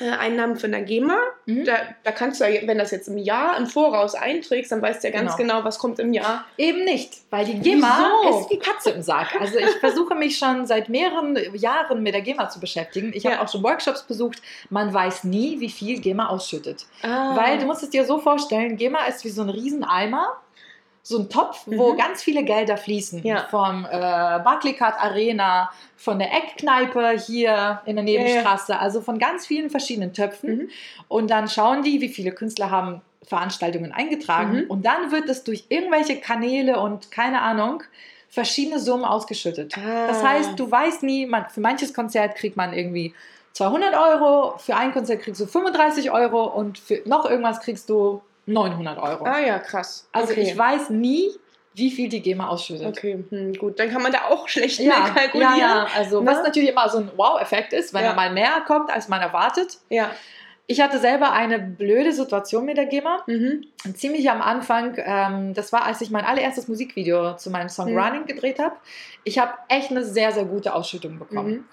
[0.00, 1.18] Einnahmen von der GEMA.
[1.46, 1.64] Mhm.
[1.64, 5.08] Da, da, kannst du, wenn das jetzt im Jahr im Voraus einträgst, dann weißt du
[5.08, 6.44] ja ganz genau, genau was kommt im Jahr.
[6.56, 8.40] Eben nicht, weil die GEMA Wieso?
[8.40, 9.38] ist die Katze im Sack.
[9.38, 13.12] Also ich versuche mich schon seit mehreren Jahren mit der GEMA zu beschäftigen.
[13.14, 13.32] Ich ja.
[13.32, 14.40] habe auch schon Workshops besucht.
[14.70, 16.86] Man weiß nie, wie viel GEMA ausschüttet.
[17.02, 17.36] Ah.
[17.36, 20.36] Weil du musst es dir so vorstellen, GEMA ist wie so ein Rieseneimer
[21.02, 21.78] so ein Topf, mhm.
[21.78, 23.24] wo ganz viele Gelder fließen.
[23.24, 23.46] Ja.
[23.50, 28.82] Vom äh, Barclaycard Arena, von der Eckkneipe hier in der Nebenstraße, ja, ja.
[28.82, 30.56] also von ganz vielen verschiedenen Töpfen.
[30.56, 30.68] Mhm.
[31.08, 34.62] Und dann schauen die, wie viele Künstler haben Veranstaltungen eingetragen.
[34.62, 34.70] Mhm.
[34.70, 37.82] Und dann wird es durch irgendwelche Kanäle und keine Ahnung
[38.28, 39.76] verschiedene Summen ausgeschüttet.
[39.76, 40.06] Ah.
[40.06, 43.12] Das heißt, du weißt nie, man, für manches Konzert kriegt man irgendwie
[43.52, 48.22] 200 Euro, für ein Konzert kriegst du 35 Euro und für noch irgendwas kriegst du
[48.46, 49.24] 900 Euro.
[49.24, 50.08] Ah ja, krass.
[50.12, 50.42] Also okay.
[50.42, 51.30] ich weiß nie,
[51.74, 52.86] wie viel die GEMA ausschüttet.
[52.86, 53.78] Okay, hm, gut.
[53.78, 55.58] Dann kann man da auch schlecht ja, mehr kalkulieren.
[55.58, 55.88] Ja, ja.
[55.96, 56.20] Also?
[56.20, 56.26] Ne?
[56.26, 58.10] was natürlich immer so ein Wow-Effekt ist, wenn ja.
[58.10, 59.78] da mal mehr kommt, als man erwartet.
[59.88, 60.10] Ja.
[60.66, 63.24] Ich hatte selber eine blöde Situation mit der GEMA.
[63.26, 63.66] Mhm.
[63.94, 67.98] Ziemlich am Anfang, ähm, das war, als ich mein allererstes Musikvideo zu meinem Song mhm.
[67.98, 68.76] Running gedreht habe.
[69.24, 71.50] Ich habe echt eine sehr, sehr gute Ausschüttung bekommen.
[71.50, 71.64] Mhm.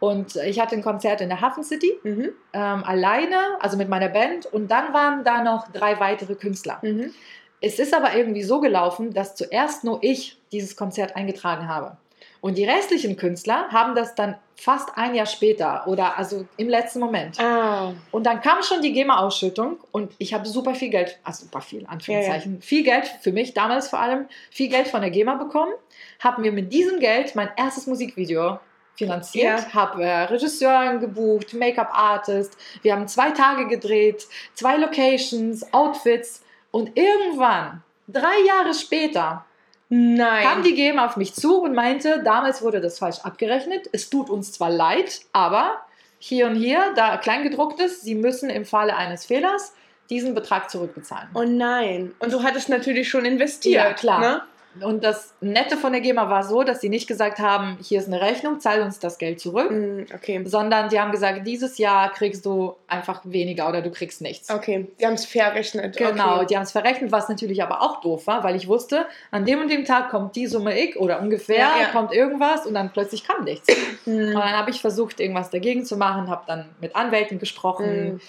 [0.00, 2.30] Und ich hatte ein Konzert in der Hafen City, mhm.
[2.52, 4.46] ähm, alleine, also mit meiner Band.
[4.46, 6.78] Und dann waren da noch drei weitere Künstler.
[6.82, 7.12] Mhm.
[7.60, 11.96] Es ist aber irgendwie so gelaufen, dass zuerst nur ich dieses Konzert eingetragen habe.
[12.44, 17.00] Und die restlichen Künstler haben das dann fast ein Jahr später oder also im letzten
[17.00, 17.40] Moment.
[17.40, 17.94] Ah.
[18.10, 21.86] Und dann kam schon die GEMA-Ausschüttung und ich habe super viel Geld, also super viel,
[21.86, 22.62] Anführungszeichen, ja, ja.
[22.62, 25.72] viel Geld für mich, damals vor allem, viel Geld von der GEMA bekommen,
[26.20, 28.58] haben mir mit diesem Geld mein erstes Musikvideo
[28.96, 29.74] finanziert, ja.
[29.74, 32.56] habe äh, Regisseuren gebucht, Make-up-Artist.
[32.82, 39.44] Wir haben zwei Tage gedreht, zwei Locations, Outfits und irgendwann, drei Jahre später,
[39.88, 40.44] Nein.
[40.44, 43.88] kam die GEMA auf mich zu und meinte, damals wurde das falsch abgerechnet.
[43.92, 45.82] Es tut uns zwar leid, aber
[46.18, 49.74] hier und hier, da kleingedrucktes, Sie müssen im Falle eines Fehlers
[50.10, 51.28] diesen Betrag zurückbezahlen.
[51.34, 52.14] Oh nein.
[52.18, 53.84] Und du hattest natürlich schon investiert.
[53.84, 54.20] Ja, klar.
[54.20, 54.42] Ne?
[54.80, 58.08] Und das Nette von der GEMA war so, dass sie nicht gesagt haben, hier ist
[58.08, 60.42] eine Rechnung, zahl uns das Geld zurück, mm, okay.
[60.44, 64.50] sondern die haben gesagt, dieses Jahr kriegst du einfach weniger oder du kriegst nichts.
[64.50, 65.96] Okay, die haben es verrechnet.
[65.96, 66.46] Genau, okay.
[66.50, 69.60] die haben es verrechnet, was natürlich aber auch doof war, weil ich wusste, an dem
[69.60, 71.88] und dem Tag kommt die Summe X oder ungefähr ja, ja.
[71.88, 73.68] kommt irgendwas und dann plötzlich kam nichts.
[74.06, 74.10] Mm.
[74.10, 78.20] Und dann habe ich versucht, irgendwas dagegen zu machen, habe dann mit Anwälten gesprochen.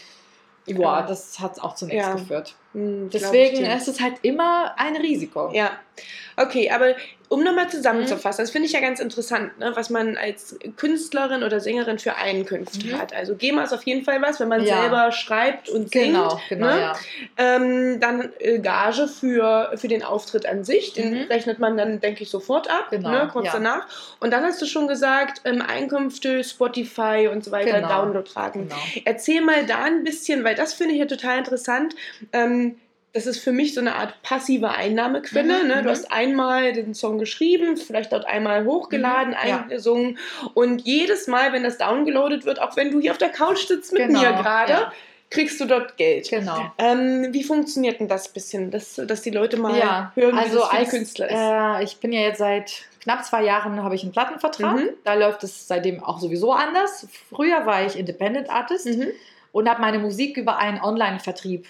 [0.65, 2.13] Ja, das hat auch zu nichts ja.
[2.13, 2.56] geführt.
[2.73, 5.51] Hm, Deswegen ist es halt immer ein Risiko.
[5.54, 5.71] Ja.
[6.38, 6.95] Okay, aber
[7.29, 8.45] um nochmal zusammenzufassen, mhm.
[8.45, 12.88] das finde ich ja ganz interessant, ne, was man als Künstlerin oder Sängerin für Einkünfte
[12.88, 12.99] mhm.
[12.99, 13.13] hat.
[13.13, 14.81] Also GEMA ist auf jeden Fall was, wenn man ja.
[14.81, 16.41] selber schreibt und genau, singt.
[16.49, 16.79] Genau, ne?
[16.79, 16.95] ja.
[17.38, 21.23] ähm, dann äh, Gage für, für den Auftritt an sich, den mhm.
[21.23, 23.53] rechnet man dann, denke ich, sofort ab, genau, ne, kurz ja.
[23.53, 23.88] danach.
[24.19, 28.03] Und dann hast du schon gesagt, ähm, Einkünfte, Spotify und so weiter, genau.
[28.03, 28.69] Download-Raten.
[28.69, 28.81] Genau.
[29.05, 31.95] Erzähl mal da ein bisschen, weil das finde ich ja total interessant.
[32.33, 32.77] Ähm,
[33.15, 35.63] das ist für mich so eine Art passive Einnahmequelle.
[35.63, 35.75] Mhm, ne?
[35.78, 35.89] Du mhm.
[35.89, 40.49] hast einmal den Song geschrieben, vielleicht dort einmal hochgeladen, mhm, eingesungen ja.
[40.54, 43.93] und jedes Mal, wenn das downgeloadet wird, auch wenn du hier auf der Couch sitzt
[43.93, 44.93] mit genau, mir gerade, ja
[45.32, 46.30] kriegst du dort Geld.
[46.30, 46.71] Genau.
[46.78, 50.78] Ähm, wie funktioniert denn das bisschen, dass, dass die Leute mal ja, hören, also wie
[50.78, 51.36] als, Künstler ist?
[51.36, 54.75] Äh, ich bin ja jetzt seit knapp zwei Jahren habe ich einen Plattenvertrag.
[54.75, 54.89] Mhm.
[55.04, 57.08] Da läuft es seitdem auch sowieso anders.
[57.30, 59.08] Früher war ich Independent Artist mhm.
[59.51, 61.67] und habe meine Musik über einen Online-Vertrieb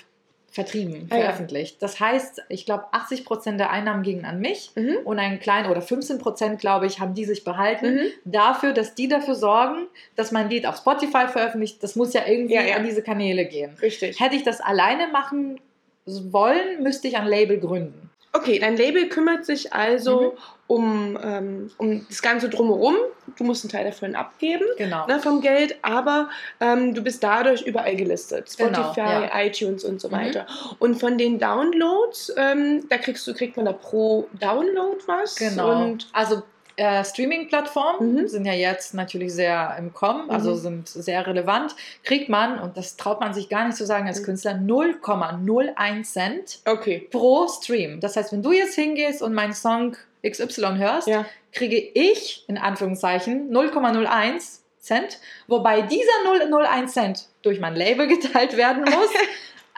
[0.56, 1.74] vertrieben, ah, veröffentlicht.
[1.74, 1.78] Ja.
[1.82, 5.00] Das heißt, ich glaube, 80 Prozent der Einnahmen gingen an mich mhm.
[5.04, 8.06] und ein kleiner oder 15 Prozent, glaube ich, haben die sich behalten mhm.
[8.24, 11.84] dafür, dass die dafür sorgen, dass mein Lied auf Spotify veröffentlicht.
[11.84, 12.78] Das muss ja irgendwie ja, ja.
[12.78, 13.76] an diese Kanäle gehen.
[13.82, 14.18] Richtig.
[14.22, 15.60] Hätte ich das alleine machen
[16.06, 18.10] wollen, müsste ich ein Label gründen.
[18.36, 20.38] Okay, dein Label kümmert sich also mhm.
[20.68, 22.96] um, ähm, um das Ganze drumherum.
[23.38, 25.08] Du musst einen Teil davon abgeben genau.
[25.08, 28.52] ne, vom Geld, aber ähm, du bist dadurch überall gelistet.
[28.52, 29.42] Spotify, genau, ja.
[29.42, 30.14] iTunes und so mhm.
[30.14, 30.42] weiter.
[30.44, 30.76] Mhm.
[30.80, 35.36] Und von den Downloads, ähm, da kriegst du, kriegt man da pro Download was.
[35.36, 35.84] Genau.
[35.84, 36.44] Und also
[36.78, 38.28] äh, Streaming-Plattformen mhm.
[38.28, 40.58] sind ja jetzt natürlich sehr im Kommen, also mhm.
[40.58, 44.22] sind sehr relevant, kriegt man, und das traut man sich gar nicht zu sagen als
[44.22, 44.26] mhm.
[44.26, 47.08] Künstler, 0,01 Cent okay.
[47.12, 48.00] pro Stream.
[48.00, 49.96] Das heißt, wenn du jetzt hingehst und meinen Song
[50.28, 51.26] XY hörst, ja.
[51.52, 58.84] kriege ich in Anführungszeichen 0,01 Cent, wobei dieser 0,01 Cent durch mein Label geteilt werden
[58.84, 59.10] muss.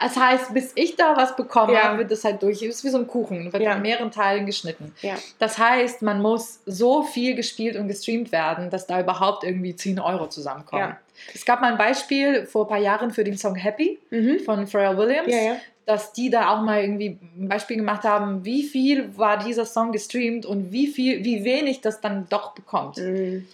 [0.00, 1.98] Das heißt, bis ich da was bekomme, ja.
[1.98, 2.62] wird das halt durch.
[2.62, 3.74] Es ist wie so ein Kuchen, wird ja.
[3.74, 4.94] in mehreren Teilen geschnitten.
[5.02, 5.16] Ja.
[5.38, 9.98] Das heißt, man muss so viel gespielt und gestreamt werden, dass da überhaupt irgendwie 10
[9.98, 10.96] Euro zusammenkommen.
[11.34, 14.38] Es gab mal ein Beispiel vor ein paar Jahren für den Song Happy mhm.
[14.40, 15.34] von Pharrell Williams.
[15.84, 19.90] Dass die da auch mal irgendwie ein Beispiel gemacht haben, wie viel war dieser Song
[19.90, 22.98] gestreamt und wie viel, wie wenig das dann doch bekommt.
[22.98, 23.46] Mhm.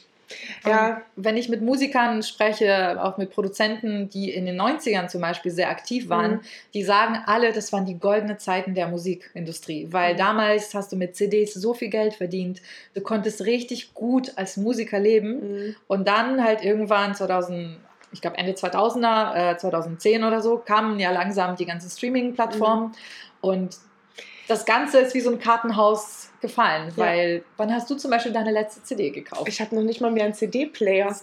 [0.66, 1.02] Ja.
[1.16, 5.70] wenn ich mit Musikern spreche, auch mit Produzenten, die in den 90ern zum Beispiel sehr
[5.70, 6.40] aktiv waren, mhm.
[6.72, 9.88] die sagen alle, das waren die goldenen Zeiten der Musikindustrie.
[9.90, 10.18] Weil mhm.
[10.18, 12.62] damals hast du mit CDs so viel Geld verdient,
[12.94, 15.66] du konntest richtig gut als Musiker leben.
[15.66, 15.76] Mhm.
[15.86, 17.78] Und dann halt irgendwann 2000,
[18.12, 22.86] ich glaube Ende 2000er, äh, 2010 oder so, kamen ja langsam die ganzen Streaming-Plattformen.
[22.86, 22.92] Mhm.
[23.40, 23.78] Und
[24.48, 27.05] das Ganze ist wie so ein Kartenhaus gefallen, ja.
[27.05, 29.48] weil wann hast du zum Beispiel deine letzte CD gekauft?
[29.48, 31.14] Ich habe noch nicht mal mehr einen CD-Player.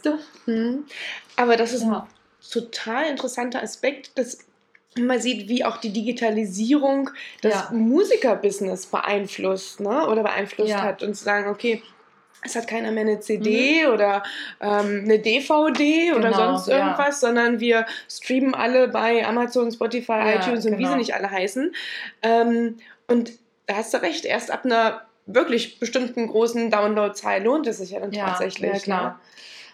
[0.46, 0.86] Hm.
[1.36, 2.08] Aber das ist ja.
[2.08, 4.40] ein total interessanter Aspekt, dass
[5.00, 7.70] man sieht, wie auch die Digitalisierung das ja.
[7.72, 10.08] Musikerbusiness beeinflusst ne?
[10.08, 11.82] oder beeinflusst hat und zu sagen, okay,
[12.44, 13.94] es hat keiner mehr eine CD mhm.
[13.94, 14.24] oder
[14.60, 17.28] ähm, eine DVD genau, oder sonst irgendwas, ja.
[17.28, 20.80] sondern wir streamen alle bei Amazon, Spotify, ja, iTunes und genau.
[20.80, 21.74] wie sie nicht alle heißen.
[22.24, 22.78] Ähm,
[23.08, 23.32] und
[23.68, 28.00] da hast du recht, erst ab einer wirklich bestimmten großen Download-Zahl lohnt es sich ja
[28.00, 28.72] dann ja, tatsächlich.
[28.72, 29.04] Ja, klar.
[29.04, 29.20] Ne?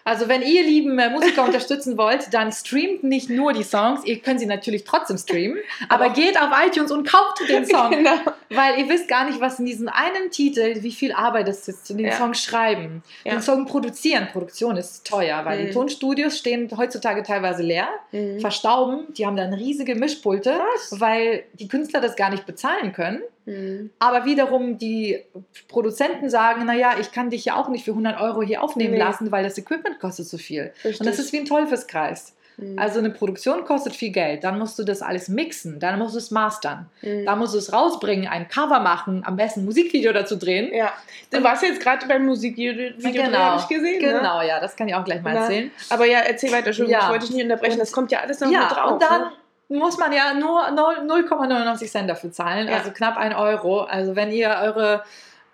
[0.08, 4.20] Also wenn ihr lieben äh, Musiker unterstützen wollt, dann streamt nicht nur die Songs, ihr
[4.20, 5.58] könnt sie natürlich trotzdem streamen,
[5.90, 7.90] aber, aber geht auf iTunes und kauft den Song.
[7.90, 8.12] Genau.
[8.48, 11.86] Weil ihr wisst gar nicht, was in diesem einen Titel, wie viel Arbeit es ist,
[11.86, 12.12] zu den ja.
[12.12, 13.32] Song schreiben, ja.
[13.32, 14.28] den Song produzieren.
[14.32, 15.66] Produktion ist teuer, weil mhm.
[15.66, 18.40] die Tonstudios stehen heutzutage teilweise leer, mhm.
[18.40, 20.98] verstauben, die haben dann riesige Mischpulte, was?
[21.00, 23.20] weil die Künstler das gar nicht bezahlen können.
[23.48, 23.90] Mhm.
[23.98, 25.24] Aber wiederum die
[25.68, 28.98] Produzenten sagen, naja, ich kann dich ja auch nicht für 100 Euro hier aufnehmen nee.
[28.98, 30.72] lassen, weil das Equipment kostet so viel.
[30.84, 31.00] Richtig.
[31.00, 32.34] Und das ist wie ein Teufelskreis.
[32.58, 32.78] Mhm.
[32.78, 36.18] Also eine Produktion kostet viel Geld, dann musst du das alles mixen, dann musst du
[36.18, 37.24] es mastern, mhm.
[37.24, 40.74] dann musst du es rausbringen, ein Cover machen, am besten ein Musikvideo dazu drehen.
[40.74, 40.92] Ja,
[41.30, 43.38] du warst jetzt gerade beim Musikvideo, genau.
[43.38, 44.02] habe ich gesehen.
[44.02, 44.12] Ne?
[44.12, 44.48] Genau, ne?
[44.48, 45.70] ja, das kann ich auch gleich mal Na, erzählen.
[45.88, 47.02] Aber ja, erzähl weiter, schon, ja.
[47.02, 48.92] ich wollte dich nicht unterbrechen, das kommt ja alles noch ja, drauf.
[48.92, 49.30] Und dann, ne?
[49.68, 52.76] Muss man ja nur 0,99 Cent dafür zahlen, ja.
[52.76, 53.82] also knapp ein Euro.
[53.82, 55.04] Also wenn ihr eure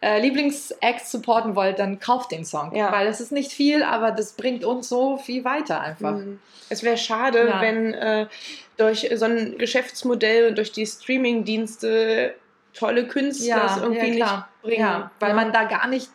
[0.01, 2.75] äh, Lieblingsacts supporten wollt, dann kauft den Song.
[2.75, 2.93] Ja.
[2.93, 6.13] Weil das ist nicht viel, aber das bringt uns so viel weiter einfach.
[6.13, 6.39] Mhm.
[6.69, 7.61] Es wäre schade, ja.
[7.61, 8.27] wenn äh,
[8.77, 12.35] durch so ein Geschäftsmodell und durch die Streaming-Dienste
[12.75, 15.11] tolle Künstler ja, irgendwie nicht bringen.
[15.21, 16.11] Weil man da gar nicht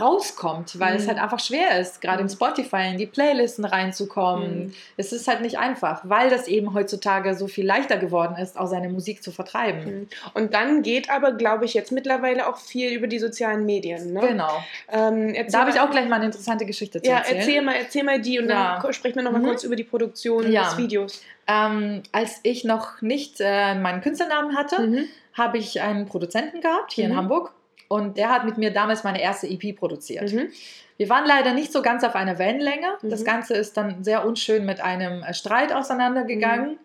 [0.00, 1.00] rauskommt, weil mhm.
[1.00, 2.30] es halt einfach schwer ist, gerade in mhm.
[2.30, 4.66] Spotify in die Playlisten reinzukommen.
[4.66, 4.74] Mhm.
[4.96, 8.66] Es ist halt nicht einfach, weil das eben heutzutage so viel leichter geworden ist, auch
[8.66, 9.84] seine Musik zu vertreiben.
[9.84, 10.08] Mhm.
[10.34, 14.12] Und dann geht aber, glaube ich, jetzt mittlerweile auch viel über die sozialen Medien.
[14.12, 14.20] Ne?
[14.20, 14.62] Genau.
[14.90, 17.36] Ähm, da habe ich auch gleich mal eine interessante Geschichte zu ja, erzählen.
[17.36, 18.80] Ja, erzähl mal, erzähl mal die und ja.
[18.80, 19.46] dann sprechen wir noch mal mhm.
[19.46, 20.64] kurz über die Produktion ja.
[20.64, 21.22] des Videos.
[21.46, 25.04] Ähm, als ich noch nicht äh, meinen Künstlernamen hatte, mhm.
[25.34, 27.52] habe ich einen Produzenten gehabt hier in Hamburg
[27.92, 30.32] und der hat mit mir damals meine erste EP produziert.
[30.32, 30.48] Mhm.
[30.96, 32.96] Wir waren leider nicht so ganz auf einer Wellenlänge.
[33.02, 33.10] Mhm.
[33.10, 36.70] Das Ganze ist dann sehr unschön mit einem äh, Streit auseinandergegangen.
[36.70, 36.78] Mhm.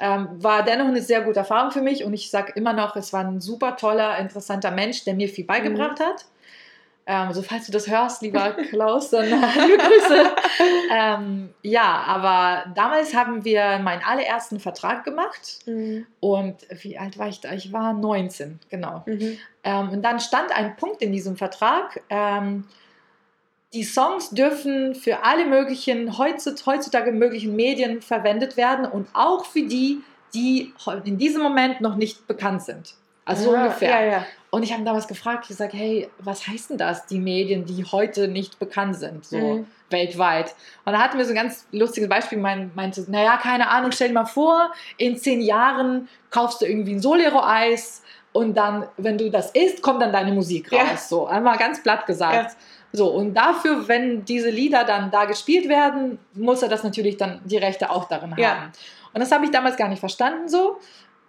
[0.00, 3.12] Ähm, war dennoch eine sehr gute Erfahrung für mich und ich sage immer noch, es
[3.12, 6.04] war ein super toller, interessanter Mensch, der mir viel beigebracht mhm.
[6.04, 6.24] hat.
[7.06, 10.30] Ähm, also falls du das hörst, lieber Klaus, dann liebe Grüße.
[10.92, 15.60] ähm, ja, aber damals haben wir meinen allerersten Vertrag gemacht.
[15.66, 16.06] Mhm.
[16.18, 17.52] Und wie alt war ich da?
[17.52, 19.02] Ich war 19, genau.
[19.06, 19.38] Mhm.
[19.64, 22.64] Ähm, und dann stand ein Punkt in diesem Vertrag, ähm,
[23.72, 30.00] die Songs dürfen für alle möglichen, heutzutage möglichen Medien verwendet werden und auch für die,
[30.34, 30.72] die
[31.04, 32.94] in diesem Moment noch nicht bekannt sind.
[33.24, 33.90] Also ja, ungefähr.
[33.90, 34.26] Ja, ja.
[34.50, 37.84] Und ich habe damals gefragt, ich gesagt, hey, was heißt denn das, die Medien, die
[37.84, 39.66] heute nicht bekannt sind, so mhm.
[39.90, 40.56] weltweit?
[40.84, 44.08] Und da hatten wir so ein ganz lustiges Beispiel, mein, meinte, naja, keine Ahnung, stell
[44.08, 49.30] dir mal vor, in zehn Jahren kaufst du irgendwie ein Solero-Eis und dann, wenn du
[49.30, 51.08] das isst, kommt dann deine Musik raus.
[51.08, 52.56] So, einmal ganz platt gesagt.
[52.92, 57.40] So, und dafür, wenn diese Lieder dann da gespielt werden, muss er das natürlich dann
[57.44, 58.72] die Rechte auch darin haben.
[59.12, 60.78] Und das habe ich damals gar nicht verstanden so.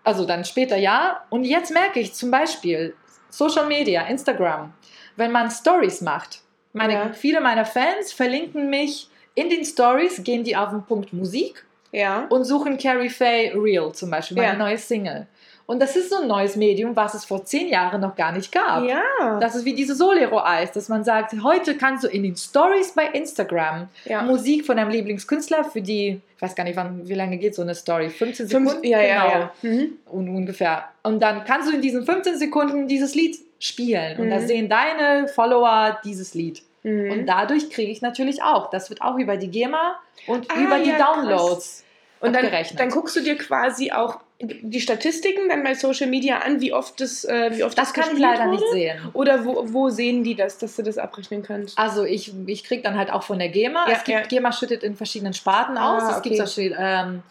[0.03, 1.23] Also dann später ja.
[1.29, 2.95] Und jetzt merke ich zum Beispiel
[3.29, 4.73] Social Media, Instagram,
[5.15, 6.41] wenn man Stories macht.
[6.73, 7.13] Meine, ja.
[7.13, 12.25] Viele meiner Fans verlinken mich in den Stories, gehen die auf den Punkt Musik ja.
[12.29, 14.57] und suchen Carrie Faye Real zum Beispiel, meine ja.
[14.57, 15.27] neue Single.
[15.71, 18.51] Und das ist so ein neues Medium, was es vor zehn Jahren noch gar nicht
[18.51, 18.83] gab.
[18.83, 19.39] Ja.
[19.39, 23.05] Das ist wie diese Solero-Eis, dass man sagt, heute kannst du in den Stories bei
[23.05, 24.21] Instagram ja.
[24.21, 27.61] Musik von deinem Lieblingskünstler für die, ich weiß gar nicht, wann, wie lange geht so
[27.61, 28.09] eine Story?
[28.09, 28.69] 15 Sekunden?
[28.69, 29.13] Fünf, ja, genau.
[29.13, 29.51] ja, ja.
[29.61, 29.93] Mhm.
[30.07, 30.89] Und ungefähr.
[31.03, 34.19] Und dann kannst du in diesen 15 Sekunden dieses Lied spielen.
[34.19, 34.31] Und mhm.
[34.31, 36.63] da sehen deine Follower dieses Lied.
[36.83, 37.11] Mhm.
[37.11, 38.71] Und dadurch kriege ich natürlich auch.
[38.71, 39.95] Das wird auch über die GEMA
[40.27, 41.85] und ah, über die Downloads.
[41.85, 41.85] Krass.
[42.19, 46.61] Und dann, dann guckst du dir quasi auch die Statistiken dann bei Social Media an,
[46.61, 48.51] wie oft das, äh, wie oft das, das kann ich leider wurde?
[48.51, 48.99] nicht sehen.
[49.13, 51.77] Oder wo, wo sehen die das, dass du das abrechnen kannst?
[51.77, 53.87] Also ich, ich kriege dann halt auch von der GEMA.
[53.87, 54.25] Ja, es gibt, ja.
[54.25, 56.03] GEMA schüttet in verschiedenen Sparten ah, aus.
[56.03, 56.29] Es okay.
[56.29, 57.23] gibt zum Beispiel ähm,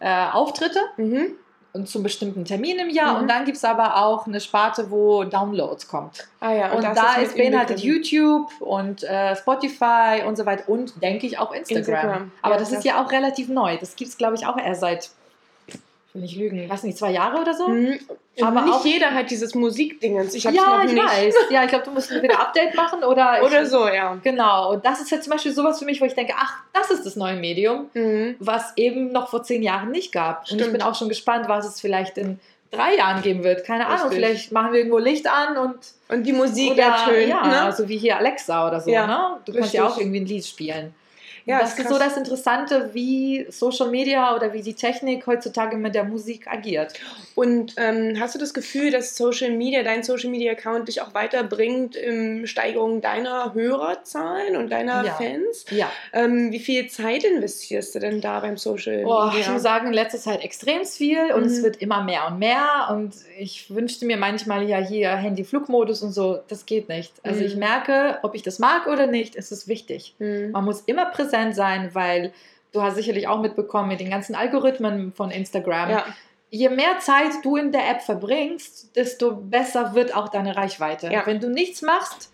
[0.00, 0.80] äh, Auftritte.
[0.96, 1.36] Mhm.
[1.74, 3.14] Und zum bestimmten Termin im Jahr.
[3.14, 3.22] Mhm.
[3.22, 6.28] Und dann gibt es aber auch eine Sparte, wo Downloads kommt.
[6.38, 11.02] Ah ja, und, und da ist beinhaltet YouTube und äh, Spotify und so weiter und
[11.02, 11.78] denke ich auch Instagram.
[11.78, 12.32] Instagram.
[12.42, 13.78] Aber ja, das ist ja auch relativ neu.
[13.78, 15.10] Das gibt es, glaube ich, auch erst seit
[16.14, 17.68] will nicht lügen, was nicht, zwei Jahre oder so?
[17.68, 17.98] Mhm.
[18.40, 20.34] Aber nicht auch, jeder hat dieses Musikdingens.
[20.34, 21.04] Ich hab's ja, noch ich nicht.
[21.04, 21.34] weiß.
[21.50, 23.42] Ja, ich glaube, du musst wieder Update machen oder.
[23.44, 24.18] oder so, ja.
[24.22, 24.72] Genau.
[24.72, 27.04] Und das ist jetzt zum Beispiel sowas für mich, wo ich denke, ach, das ist
[27.04, 28.36] das neue Medium, mhm.
[28.38, 30.46] was eben noch vor zehn Jahren nicht gab.
[30.46, 30.62] Stimmt.
[30.62, 33.64] Und ich bin auch schon gespannt, was es vielleicht in drei Jahren geben wird.
[33.64, 34.00] Keine Richtig.
[34.00, 35.78] Ahnung, vielleicht machen wir irgendwo Licht an und.
[36.08, 37.28] Und die Musik oder, ertönt.
[37.28, 37.60] Ja, ne?
[37.62, 38.90] also wie hier Alexa oder so.
[38.90, 39.36] Ja, ne?
[39.44, 39.54] Du Richtig.
[39.60, 40.94] kannst ja auch irgendwie ein Lied spielen.
[41.44, 45.94] Ja, das ist so das Interessante, wie Social Media oder wie die Technik heutzutage mit
[45.94, 46.94] der Musik agiert.
[47.34, 51.14] Und ähm, hast du das Gefühl, dass Social Media, dein Social Media Account dich auch
[51.14, 55.14] weiterbringt in Steigerung deiner Hörerzahlen und deiner ja.
[55.14, 55.64] Fans?
[55.70, 55.90] Ja.
[56.12, 59.40] Ähm, wie viel Zeit investierst du denn da beim Social oh, Media?
[59.40, 61.46] Ich muss sagen, in letzter Zeit extrem viel und mhm.
[61.46, 62.88] es wird immer mehr und mehr.
[62.90, 66.40] Und ich wünschte mir manchmal ja hier Handy-Flugmodus und so.
[66.48, 67.12] Das geht nicht.
[67.22, 67.46] Also mhm.
[67.46, 70.14] ich merke, ob ich das mag oder nicht, ist es wichtig.
[70.18, 70.50] Mhm.
[70.52, 72.32] Man muss immer präsent präsent sein, weil
[72.72, 75.90] du hast sicherlich auch mitbekommen mit den ganzen Algorithmen von Instagram.
[75.90, 76.04] Ja.
[76.50, 81.10] Je mehr Zeit du in der App verbringst, desto besser wird auch deine Reichweite.
[81.10, 81.24] Ja.
[81.24, 82.31] Wenn du nichts machst,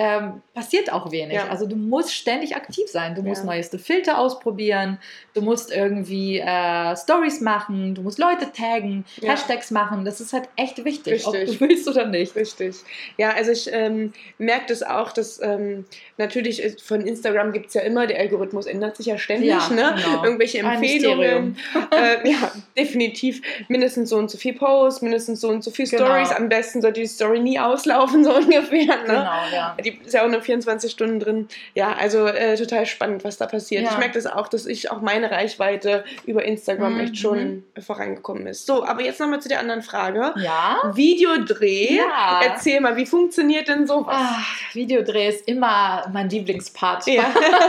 [0.00, 1.34] ähm, passiert auch wenig.
[1.34, 1.48] Ja.
[1.48, 3.16] Also du musst ständig aktiv sein.
[3.16, 3.46] Du musst ja.
[3.46, 4.98] neueste Filter ausprobieren,
[5.34, 9.32] du musst irgendwie äh, Stories machen, du musst Leute taggen, ja.
[9.32, 10.04] Hashtags machen.
[10.04, 11.26] Das ist halt echt wichtig, Richtig.
[11.26, 12.36] ob du willst oder nicht.
[12.36, 12.76] Richtig.
[13.16, 15.84] Ja, also ich ähm, merke das auch, dass ähm,
[16.16, 19.50] natürlich von Instagram gibt es ja immer, der Algorithmus ändert sich ja ständig.
[19.70, 19.96] ne?
[19.96, 20.22] Genau.
[20.22, 21.56] Irgendwelche Empfehlungen.
[21.90, 26.04] äh, ja, definitiv mindestens so und so viel Posts, mindestens so und so viel genau.
[26.04, 26.30] Stories.
[26.30, 28.86] Am besten sollte die Story nie auslaufen, so ungefähr.
[28.86, 29.02] Ne?
[29.06, 29.76] Genau, ja.
[29.87, 31.48] Die die ist ja auch nur 24 Stunden drin.
[31.74, 33.84] Ja, also äh, total spannend, was da passiert.
[33.84, 33.90] Ja.
[33.92, 37.00] Ich merke das auch, dass ich auch meine Reichweite über Instagram mhm.
[37.00, 38.66] echt schon vorangekommen ist.
[38.66, 40.34] So, aber jetzt nochmal zu der anderen Frage.
[40.36, 40.92] Ja.
[40.94, 41.96] Videodreh.
[41.96, 42.40] Ja.
[42.44, 44.16] Erzähl mal, wie funktioniert denn sowas?
[44.18, 47.24] Ach, Videodreh ist immer mein Lieblingspart ja.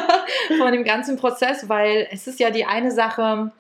[0.58, 3.52] von dem ganzen Prozess, weil es ist ja die eine Sache,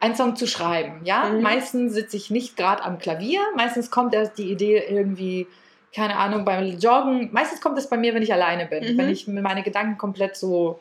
[0.00, 1.02] einen Song zu schreiben.
[1.04, 1.42] Ja, mhm.
[1.42, 3.40] meistens sitze ich nicht gerade am Klavier.
[3.54, 5.46] Meistens kommt erst die Idee irgendwie
[5.94, 8.98] keine Ahnung, beim Joggen, meistens kommt es bei mir, wenn ich alleine bin, mhm.
[8.98, 10.80] wenn ich mit meinen Gedanken komplett so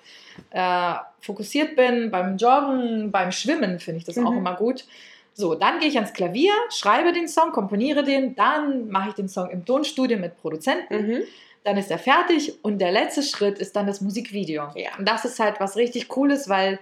[0.51, 4.27] äh, fokussiert bin, beim Joggen, beim Schwimmen finde ich das mhm.
[4.27, 4.85] auch immer gut.
[5.33, 9.29] So, dann gehe ich ans Klavier, schreibe den Song, komponiere den, dann mache ich den
[9.29, 11.07] Song im Tonstudio mit Produzenten.
[11.07, 11.21] Mhm.
[11.63, 14.69] Dann ist er fertig und der letzte Schritt ist dann das Musikvideo.
[14.75, 14.89] Ja.
[14.97, 16.79] Und das ist halt was richtig Cooles, weil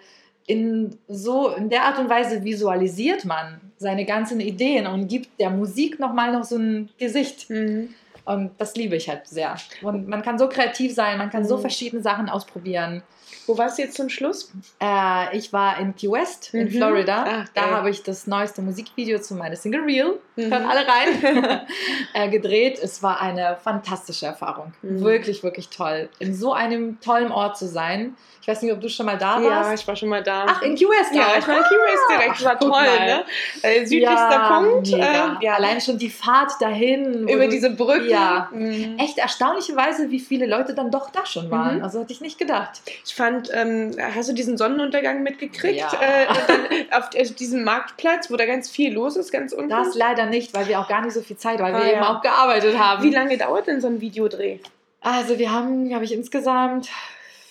[0.47, 5.49] in so in der Art und Weise visualisiert man seine ganzen Ideen und gibt der
[5.49, 7.49] Musik nochmal noch so ein Gesicht.
[7.49, 7.93] Mhm.
[8.27, 9.55] Und das liebe ich halt sehr.
[9.81, 11.47] Und man kann so kreativ sein, man kann mhm.
[11.47, 13.01] so verschiedene Sachen ausprobieren.
[13.45, 14.51] Wo warst du jetzt zum Schluss?
[14.81, 16.71] Äh, ich war in Key West in mhm.
[16.71, 17.25] Florida.
[17.25, 20.51] Ach, da habe ich das neueste Musikvideo zu meiner Single Reel mhm.
[20.51, 21.59] hören alle rein,
[22.13, 22.79] äh, gedreht.
[22.81, 24.73] Es war eine fantastische Erfahrung.
[24.81, 25.01] Mhm.
[25.01, 26.09] Wirklich, wirklich toll.
[26.19, 28.15] In so einem tollen Ort zu sein.
[28.47, 29.67] Ich weiß nicht, ob du schon mal da warst.
[29.67, 30.45] Ja, ich war schon mal da.
[30.47, 32.45] Ach, in Key West Ja, ich war in Key West direkt.
[32.45, 33.05] War toll, mal.
[33.05, 33.25] ne?
[33.61, 34.87] Äh, südlichster ja, Punkt.
[34.87, 35.55] Äh, ja.
[35.55, 37.27] Allein schon die Fahrt dahin.
[37.27, 38.07] Über diese Brücke.
[38.07, 38.47] Ja.
[38.53, 38.97] Mhm.
[38.99, 41.79] Echt erstaunlicherweise, wie viele Leute dann doch da schon waren.
[41.79, 41.83] Mhm.
[41.83, 42.81] Also hätte ich nicht gedacht.
[43.05, 45.79] Ich fand, ähm, hast du diesen Sonnenuntergang mitgekriegt?
[45.79, 45.91] Ja.
[45.99, 49.71] Äh, auf diesem Marktplatz, wo da ganz viel los ist, ganz unten?
[49.71, 52.03] Das leider nicht, weil wir auch gar nicht so viel Zeit, weil ah, wir eben
[52.03, 53.03] auch gearbeitet haben.
[53.03, 54.59] Wie lange dauert denn so ein Videodreh?
[55.01, 56.89] Also wir haben, glaube ich, insgesamt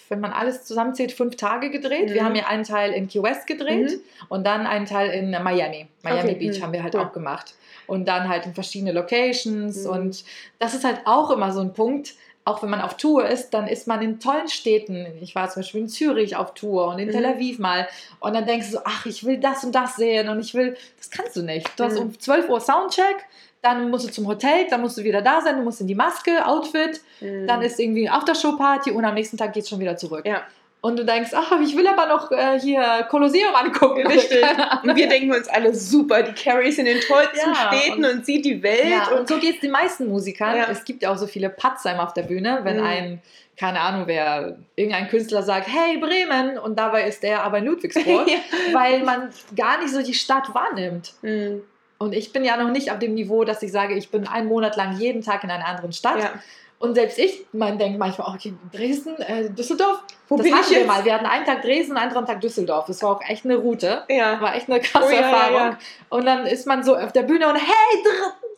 [0.08, 2.10] wenn man alles zusammenzählt, fünf Tage gedreht.
[2.10, 2.14] Mhm.
[2.14, 4.26] Wir haben ja einen Teil in Key West gedreht mhm.
[4.28, 5.88] und dann einen Teil in Miami.
[6.02, 6.34] Miami okay.
[6.34, 6.62] Beach mhm.
[6.62, 7.02] haben wir halt cool.
[7.02, 7.54] auch gemacht.
[7.86, 9.84] Und dann halt in verschiedene Locations.
[9.84, 9.90] Mhm.
[9.90, 10.24] Und
[10.58, 12.14] das ist halt auch immer so ein Punkt,
[12.46, 15.04] auch wenn man auf Tour ist, dann ist man in tollen Städten.
[15.20, 17.12] Ich war zum Beispiel in Zürich auf Tour und in mhm.
[17.12, 17.88] Tel Aviv mal.
[18.20, 20.76] Und dann denkst du so, ach, ich will das und das sehen und ich will,
[20.96, 21.68] das kannst du nicht.
[21.76, 22.02] Du hast mhm.
[22.02, 23.26] um 12 Uhr Soundcheck,
[23.62, 25.96] dann musst du zum Hotel, dann musst du wieder da sein, du musst in die
[25.96, 27.48] Maske, Outfit, mhm.
[27.48, 30.24] dann ist irgendwie Aftershow-Party und am nächsten Tag geht es schon wieder zurück.
[30.24, 30.42] Ja.
[30.86, 34.06] Und du denkst, ach, ich will aber noch äh, hier Kolosseum angucken.
[34.06, 34.40] Richtig.
[34.84, 38.18] Und wir denken uns alle super, die Carrie ist in den tollsten ja, Städten und,
[38.18, 38.88] und, sieht die Welt.
[38.88, 40.56] Ja, und, und, so geht es den meisten Musikern.
[40.56, 40.68] Ja.
[40.70, 42.86] Es gibt ja auch so viele Patzer auf der Bühne, wenn mhm.
[42.86, 43.22] ein,
[43.56, 48.28] keine Ahnung, wer, irgendein Künstler sagt, hey Bremen, und dabei ist der aber in Ludwigsburg,
[48.72, 51.14] weil man gar nicht so die Stadt wahrnimmt.
[51.22, 51.62] Mhm.
[51.98, 54.46] Und ich bin ja noch nicht auf dem Niveau, dass ich sage, ich bin einen
[54.46, 56.30] Monat lang jeden Tag in einer anderen Stadt.
[56.78, 61.04] Und selbst ich, man denkt manchmal, okay, Dresden, äh, Düsseldorf, Wo das hatten wir mal.
[61.04, 62.86] Wir hatten einen Tag Dresden, einen anderen Tag Düsseldorf.
[62.86, 64.04] Das war auch echt eine Route.
[64.08, 64.40] Ja.
[64.42, 65.70] War echt eine krasse oh, ja, Erfahrung.
[65.70, 65.78] Ja,
[66.10, 68.04] und dann ist man so auf der Bühne und hey,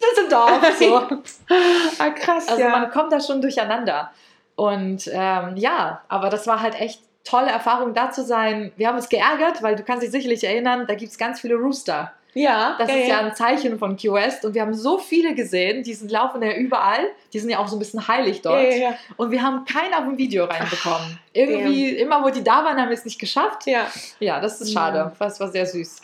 [0.03, 0.79] Düsseldorf.
[0.79, 0.97] So.
[1.99, 2.49] ah, krass.
[2.49, 4.11] Also man kommt da schon durcheinander.
[4.57, 8.73] Und ähm, ja, aber das war halt echt tolle Erfahrung da zu sein.
[8.77, 11.55] Wir haben uns geärgert, weil du kannst dich sicherlich erinnern, da gibt es ganz viele
[11.55, 12.13] Rooster.
[12.35, 12.77] Ja.
[12.79, 16.11] Das ist ja, ein Zeichen von QS und wir haben so viele gesehen, die sind,
[16.11, 18.63] laufen ja überall, die sind ja auch so ein bisschen heilig dort.
[18.63, 21.19] Ja, ja, und wir haben keinen auf dem Video reinbekommen.
[21.19, 22.07] Ach, Irgendwie, damn.
[22.07, 23.67] immer wo die da waren, haben wir es nicht geschafft.
[23.67, 23.87] Ja.
[24.21, 25.13] Ja, das ist schade.
[25.19, 26.01] Das war sehr süß.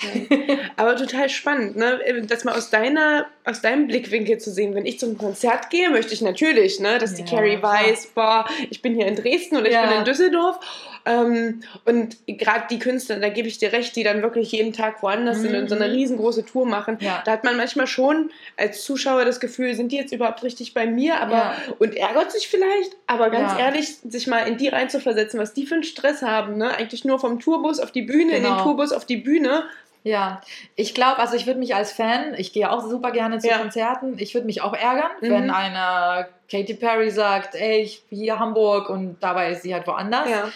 [0.77, 2.01] Aber total spannend, ne?
[2.27, 4.75] das mal aus deiner, aus deinem Blickwinkel zu sehen.
[4.75, 8.83] Wenn ich zum Konzert gehe, möchte ich natürlich, ne, dass die Carrie weiß, boah, ich
[8.83, 10.59] bin hier in Dresden oder ich bin in Düsseldorf.
[11.07, 15.03] Ähm, und gerade die Künstler, da gebe ich dir recht, die dann wirklich jeden Tag
[15.03, 15.43] woanders mhm.
[15.43, 15.95] sind und so eine mhm.
[15.95, 17.23] riesengroße Tour machen, ja.
[17.25, 20.87] da hat man manchmal schon als Zuschauer das Gefühl, sind die jetzt überhaupt richtig bei
[20.87, 21.21] mir?
[21.21, 21.55] Aber ja.
[21.79, 23.67] und ärgert sich vielleicht, aber ganz ja.
[23.67, 26.75] ehrlich, sich mal in die reinzuversetzen, was die für einen Stress haben, ne?
[26.75, 28.37] Eigentlich nur vom Tourbus auf die Bühne, genau.
[28.37, 28.63] in den genau.
[28.63, 29.65] Tourbus auf die Bühne.
[30.05, 30.43] Ja,
[30.77, 33.57] ich glaube, also ich würde mich als Fan, ich gehe auch super gerne zu ja.
[33.57, 35.31] Konzerten, ich würde mich auch ärgern, mhm.
[35.31, 39.87] wenn eine Katy Perry sagt, ey, ich bin hier Hamburg und dabei ist sie halt
[39.87, 40.29] woanders.
[40.29, 40.49] Ja.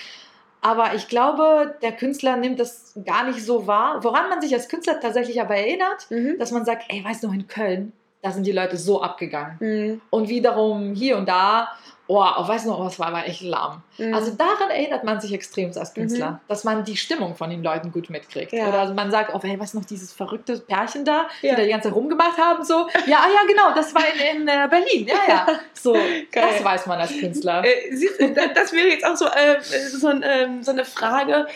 [0.68, 4.04] Aber ich glaube, der Künstler nimmt das gar nicht so wahr.
[4.04, 6.36] Woran man sich als Künstler tatsächlich aber erinnert, mhm.
[6.38, 9.56] dass man sagt, ey, weißt du, in Köln, da sind die Leute so abgegangen.
[9.60, 10.00] Mhm.
[10.10, 11.68] Und wiederum hier und da
[12.08, 13.82] oh, oh weiß noch, was war aber echt lahm.
[13.98, 14.14] Mhm.
[14.14, 16.38] Also daran erinnert man sich extrem als Künstler, mhm.
[16.48, 18.52] dass man die Stimmung von den Leuten gut mitkriegt.
[18.52, 18.68] Ja.
[18.68, 21.50] Oder man sagt, oh, hey, was noch dieses verrückte Pärchen da, ja.
[21.50, 24.40] die da die ganze Zeit rumgemacht haben, so, ja, ah, ja, genau, das war in,
[24.40, 25.46] in äh, Berlin, ja, ja.
[25.74, 25.96] So,
[26.32, 27.62] das weiß man als Künstler.
[27.64, 31.46] Äh, das wäre jetzt auch so, äh, so, ähm, so eine Frage,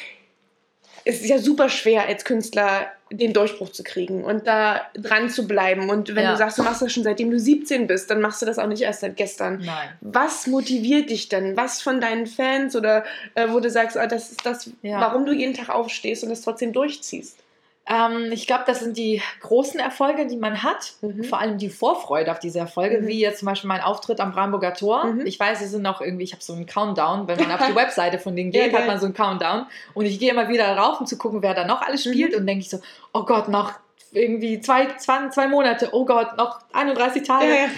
[1.05, 5.47] es ist ja super schwer als Künstler den Durchbruch zu kriegen und da dran zu
[5.47, 5.91] bleiben.
[5.91, 6.33] Und wenn ja.
[6.33, 8.67] du sagst, du machst das schon seitdem du 17 bist, dann machst du das auch
[8.67, 9.63] nicht erst seit gestern.
[9.65, 9.89] Nein.
[10.01, 11.57] Was motiviert dich denn?
[11.57, 13.05] Was von deinen Fans oder
[13.35, 15.01] äh, wo du sagst, oh, das ist das, ja.
[15.01, 17.42] warum du jeden Tag aufstehst und das trotzdem durchziehst?
[17.89, 20.93] Ähm, ich glaube, das sind die großen Erfolge, die man hat.
[21.01, 21.25] Mhm.
[21.25, 23.07] Vor allem die Vorfreude auf diese Erfolge, mhm.
[23.09, 25.05] wie jetzt zum Beispiel mein Auftritt am Brandenburger Tor.
[25.07, 25.27] Mhm.
[25.27, 27.27] Ich weiß, es sind noch irgendwie, ich habe so einen Countdown.
[27.27, 29.67] Wenn man auf die Webseite von denen geht, ja, hat man so einen Countdown.
[29.95, 32.33] Und ich gehe immer wieder rauf, um zu gucken, wer da noch alles spielt.
[32.33, 32.39] Mhm.
[32.39, 32.79] Und denke ich so,
[33.13, 33.73] oh Gott, noch
[34.13, 37.47] irgendwie zwei, zwei, zwei Monate, oh Gott, noch 31 Tage.
[37.47, 37.69] Ja, ja.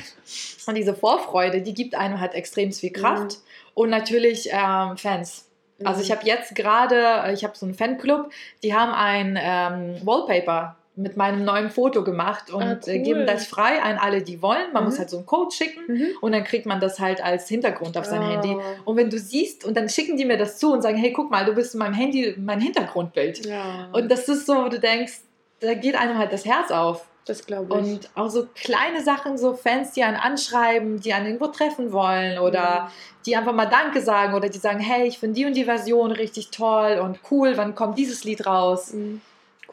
[0.66, 3.38] Und diese Vorfreude, die gibt einem halt extrem viel Kraft.
[3.38, 3.42] Mhm.
[3.74, 5.46] Und natürlich ähm, Fans
[5.82, 8.30] also ich habe jetzt gerade, ich habe so einen Fanclub,
[8.62, 13.02] die haben ein ähm, Wallpaper mit meinem neuen Foto gemacht und ah, äh, cool.
[13.02, 14.72] geben das frei an alle, die wollen.
[14.72, 14.90] Man mhm.
[14.90, 16.06] muss halt so einen Code schicken mhm.
[16.20, 18.30] und dann kriegt man das halt als Hintergrund auf sein oh.
[18.30, 18.56] Handy.
[18.84, 21.30] Und wenn du siehst, und dann schicken die mir das zu und sagen, hey, guck
[21.30, 23.44] mal, du bist in meinem Handy mein Hintergrundbild.
[23.44, 23.88] Ja.
[23.92, 25.14] Und das ist so, wo du denkst,
[25.60, 27.06] da geht einem halt das Herz auf.
[27.26, 27.92] Das glaube ich.
[27.92, 32.38] Und auch so kleine Sachen, so Fans, die einen anschreiben, die einen irgendwo treffen wollen
[32.38, 32.88] oder mhm.
[33.26, 36.10] die einfach mal Danke sagen oder die sagen, hey, ich finde die und die Version
[36.10, 38.92] richtig toll und cool, wann kommt dieses Lied raus?
[38.92, 39.22] Mhm.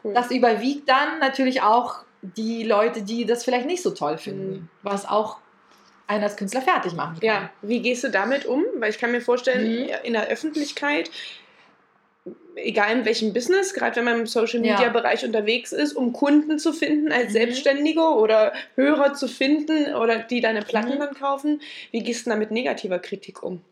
[0.02, 0.14] Cool.
[0.14, 4.68] Das überwiegt dann natürlich auch die Leute, die das vielleicht nicht so toll finden, mhm.
[4.82, 5.38] was auch
[6.06, 7.26] einen als Künstler fertig machen kann.
[7.26, 8.64] Ja, wie gehst du damit um?
[8.78, 9.90] Weil ich kann mir vorstellen, mhm.
[10.04, 11.10] in der Öffentlichkeit
[12.56, 16.58] egal in welchem Business, gerade wenn man im Social Media Bereich unterwegs ist, um Kunden
[16.58, 17.32] zu finden als mhm.
[17.32, 20.98] Selbstständige oder Hörer zu finden oder die deine Platten mhm.
[21.00, 21.60] dann kaufen.
[21.90, 23.62] Wie gehst du da mit negativer Kritik um?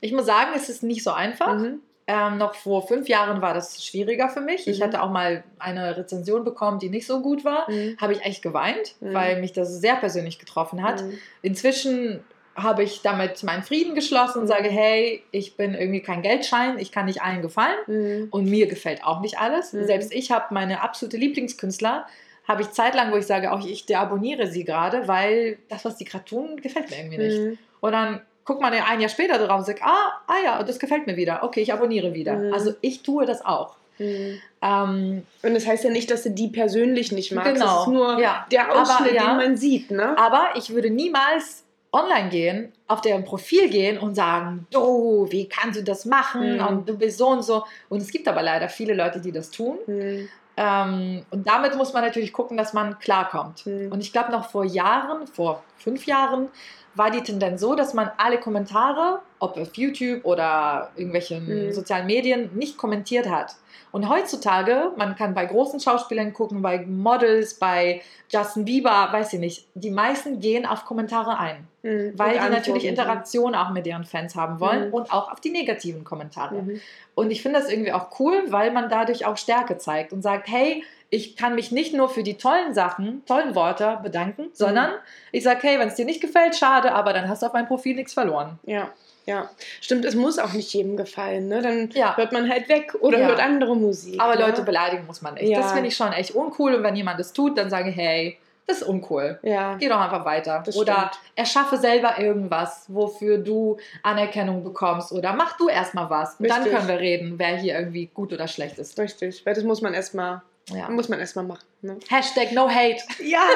[0.00, 1.58] Ich muss sagen, es ist nicht so einfach.
[1.58, 1.80] Mhm.
[2.08, 4.68] Ähm, noch vor fünf Jahren war das schwieriger für mich.
[4.68, 4.84] Ich mhm.
[4.84, 7.68] hatte auch mal eine Rezension bekommen, die nicht so gut war.
[7.68, 7.96] Mhm.
[8.00, 9.14] Habe ich echt geweint, mhm.
[9.14, 11.02] weil mich das sehr persönlich getroffen hat.
[11.42, 12.22] Inzwischen
[12.56, 14.48] habe ich damit meinen Frieden geschlossen und mhm.
[14.48, 18.28] sage, hey, ich bin irgendwie kein Geldschein, ich kann nicht allen gefallen mhm.
[18.30, 19.72] und mir gefällt auch nicht alles.
[19.72, 19.84] Mhm.
[19.84, 22.06] Selbst ich habe meine absolute Lieblingskünstler,
[22.48, 26.04] habe ich zeitlang, wo ich sage, auch ich deabonniere sie gerade, weil das, was die
[26.04, 27.38] gerade tun, gefällt mir irgendwie nicht.
[27.38, 27.58] Mhm.
[27.80, 31.06] Und dann guckt man ein Jahr später drauf und sagt, ah, ah ja, das gefällt
[31.06, 31.42] mir wieder.
[31.42, 32.36] Okay, ich abonniere wieder.
[32.36, 32.54] Mhm.
[32.54, 33.76] Also ich tue das auch.
[33.98, 34.40] Mhm.
[34.62, 37.54] Ähm, und das heißt ja nicht, dass du die persönlich nicht magst.
[37.54, 37.66] Genau.
[37.66, 38.46] Das ist nur ja.
[38.50, 39.90] der Ausschnitt, aber, ja, den man sieht.
[39.90, 40.16] Ne?
[40.16, 45.78] Aber ich würde niemals online gehen, auf deren Profil gehen und sagen, du, wie kannst
[45.80, 46.56] du das machen?
[46.56, 46.66] Mhm.
[46.66, 47.64] Und du bist so und so.
[47.88, 49.78] Und es gibt aber leider viele Leute, die das tun.
[49.86, 50.28] Mhm.
[50.56, 53.66] Ähm, und damit muss man natürlich gucken, dass man klarkommt.
[53.66, 53.92] Mhm.
[53.92, 56.48] Und ich glaube, noch vor Jahren, vor fünf Jahren,
[56.94, 61.72] war die Tendenz so, dass man alle Kommentare, ob auf YouTube oder irgendwelchen mhm.
[61.72, 63.56] sozialen Medien, nicht kommentiert hat.
[63.92, 69.40] Und heutzutage, man kann bei großen Schauspielern gucken, bei Models, bei Justin Bieber, weiß ich
[69.40, 72.12] nicht, die meisten gehen auf Kommentare ein, mhm.
[72.14, 74.94] weil die natürlich Interaktion auch mit ihren Fans haben wollen mhm.
[74.94, 76.56] und auch auf die negativen Kommentare.
[76.56, 76.80] Mhm.
[77.14, 80.48] Und ich finde das irgendwie auch cool, weil man dadurch auch Stärke zeigt und sagt,
[80.48, 84.96] hey, ich kann mich nicht nur für die tollen Sachen, tollen Worte bedanken, sondern mhm.
[85.32, 87.68] ich sage, hey, wenn es dir nicht gefällt, schade, aber dann hast du auf meinem
[87.68, 88.58] Profil nichts verloren.
[88.66, 88.90] Ja.
[89.26, 89.50] Ja,
[89.80, 91.48] stimmt, es muss auch nicht jedem gefallen.
[91.48, 91.60] Ne?
[91.60, 92.16] Dann ja.
[92.16, 93.26] hört man halt weg oder ja.
[93.26, 94.20] hört andere Musik.
[94.20, 94.42] Aber ne?
[94.42, 95.48] Leute beleidigen muss man nicht.
[95.48, 95.60] Ja.
[95.60, 96.74] Das finde ich schon echt uncool.
[96.74, 99.38] Und wenn jemand das tut, dann sage ich, hey, das ist uncool.
[99.42, 99.74] Ja.
[99.74, 100.62] Geh doch einfach weiter.
[100.64, 101.18] Das oder stimmt.
[101.34, 105.10] erschaffe selber irgendwas, wofür du Anerkennung bekommst.
[105.10, 106.36] Oder mach du erstmal was.
[106.38, 108.98] Und dann können wir reden, wer hier irgendwie gut oder schlecht ist.
[108.98, 110.88] Richtig, weil das muss man erstmal ja.
[110.88, 111.64] muss man erstmal machen.
[111.82, 111.98] Ne?
[112.08, 113.02] Hashtag no hate.
[113.22, 113.46] Ja.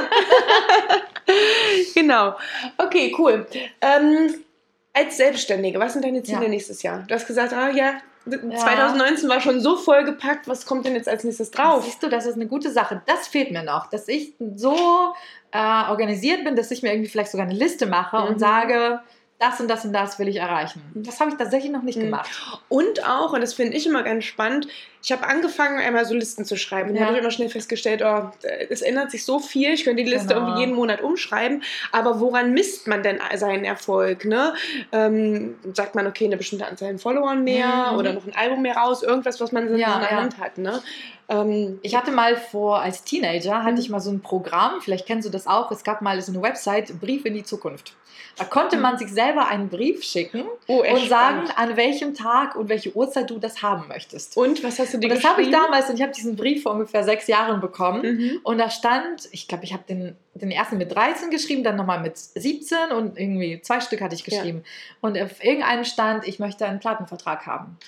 [1.95, 2.37] genau.
[2.79, 3.47] Okay, cool.
[3.81, 4.45] Ähm,
[4.93, 6.49] als Selbstständige, was sind deine Ziele ja.
[6.49, 7.05] nächstes Jahr?
[7.07, 11.25] Du hast gesagt, ah ja, 2019 war schon so vollgepackt, was kommt denn jetzt als
[11.25, 11.85] nächstes drauf?
[11.85, 13.01] Siehst du, das ist eine gute Sache.
[13.07, 15.15] Das fehlt mir noch, dass ich so
[15.53, 18.27] äh, organisiert bin, dass ich mir irgendwie vielleicht sogar eine Liste mache mhm.
[18.29, 19.01] und sage,
[19.41, 20.83] das und das und das will ich erreichen.
[20.95, 22.05] Das habe ich tatsächlich noch nicht mhm.
[22.05, 22.31] gemacht.
[22.69, 24.69] Und auch, und das finde ich immer ganz spannend,
[25.03, 26.95] ich habe angefangen, einmal so Listen zu schreiben.
[26.95, 27.01] Ja.
[27.01, 28.31] Da habe ich immer schnell festgestellt, oh,
[28.69, 30.41] es ändert sich so viel, ich könnte die Liste genau.
[30.41, 34.27] irgendwie jeden Monat umschreiben, aber woran misst man denn seinen Erfolg?
[34.27, 34.53] Ne?
[34.93, 37.99] Ähm, sagt man, okay, eine bestimmte Anzahl an Followern mehr mhm.
[37.99, 40.17] oder noch ein Album mehr raus, irgendwas, was man so ja, in der ja.
[40.19, 40.59] Hand hat.
[40.59, 40.83] Ne?
[41.31, 45.27] Ähm, ich hatte mal vor, als Teenager, hatte ich mal so ein Programm, vielleicht kennst
[45.27, 47.95] du das auch, es gab mal so eine Website, Brief in die Zukunft.
[48.37, 51.59] Da konnte man sich selber einen Brief schicken oh, und sagen, spannend.
[51.59, 54.37] an welchem Tag und welche Uhrzeit du das haben möchtest.
[54.37, 56.63] Und was hast du dir und Das habe ich damals und ich habe diesen Brief
[56.63, 58.03] vor ungefähr sechs Jahren bekommen.
[58.03, 58.41] Mhm.
[58.43, 62.01] Und da stand, ich glaube, ich habe den, den ersten mit 13 geschrieben, dann nochmal
[62.01, 64.63] mit 17 und irgendwie zwei Stück hatte ich geschrieben.
[64.65, 65.09] Ja.
[65.09, 67.79] Und auf irgendeinem stand, ich möchte einen Plattenvertrag haben.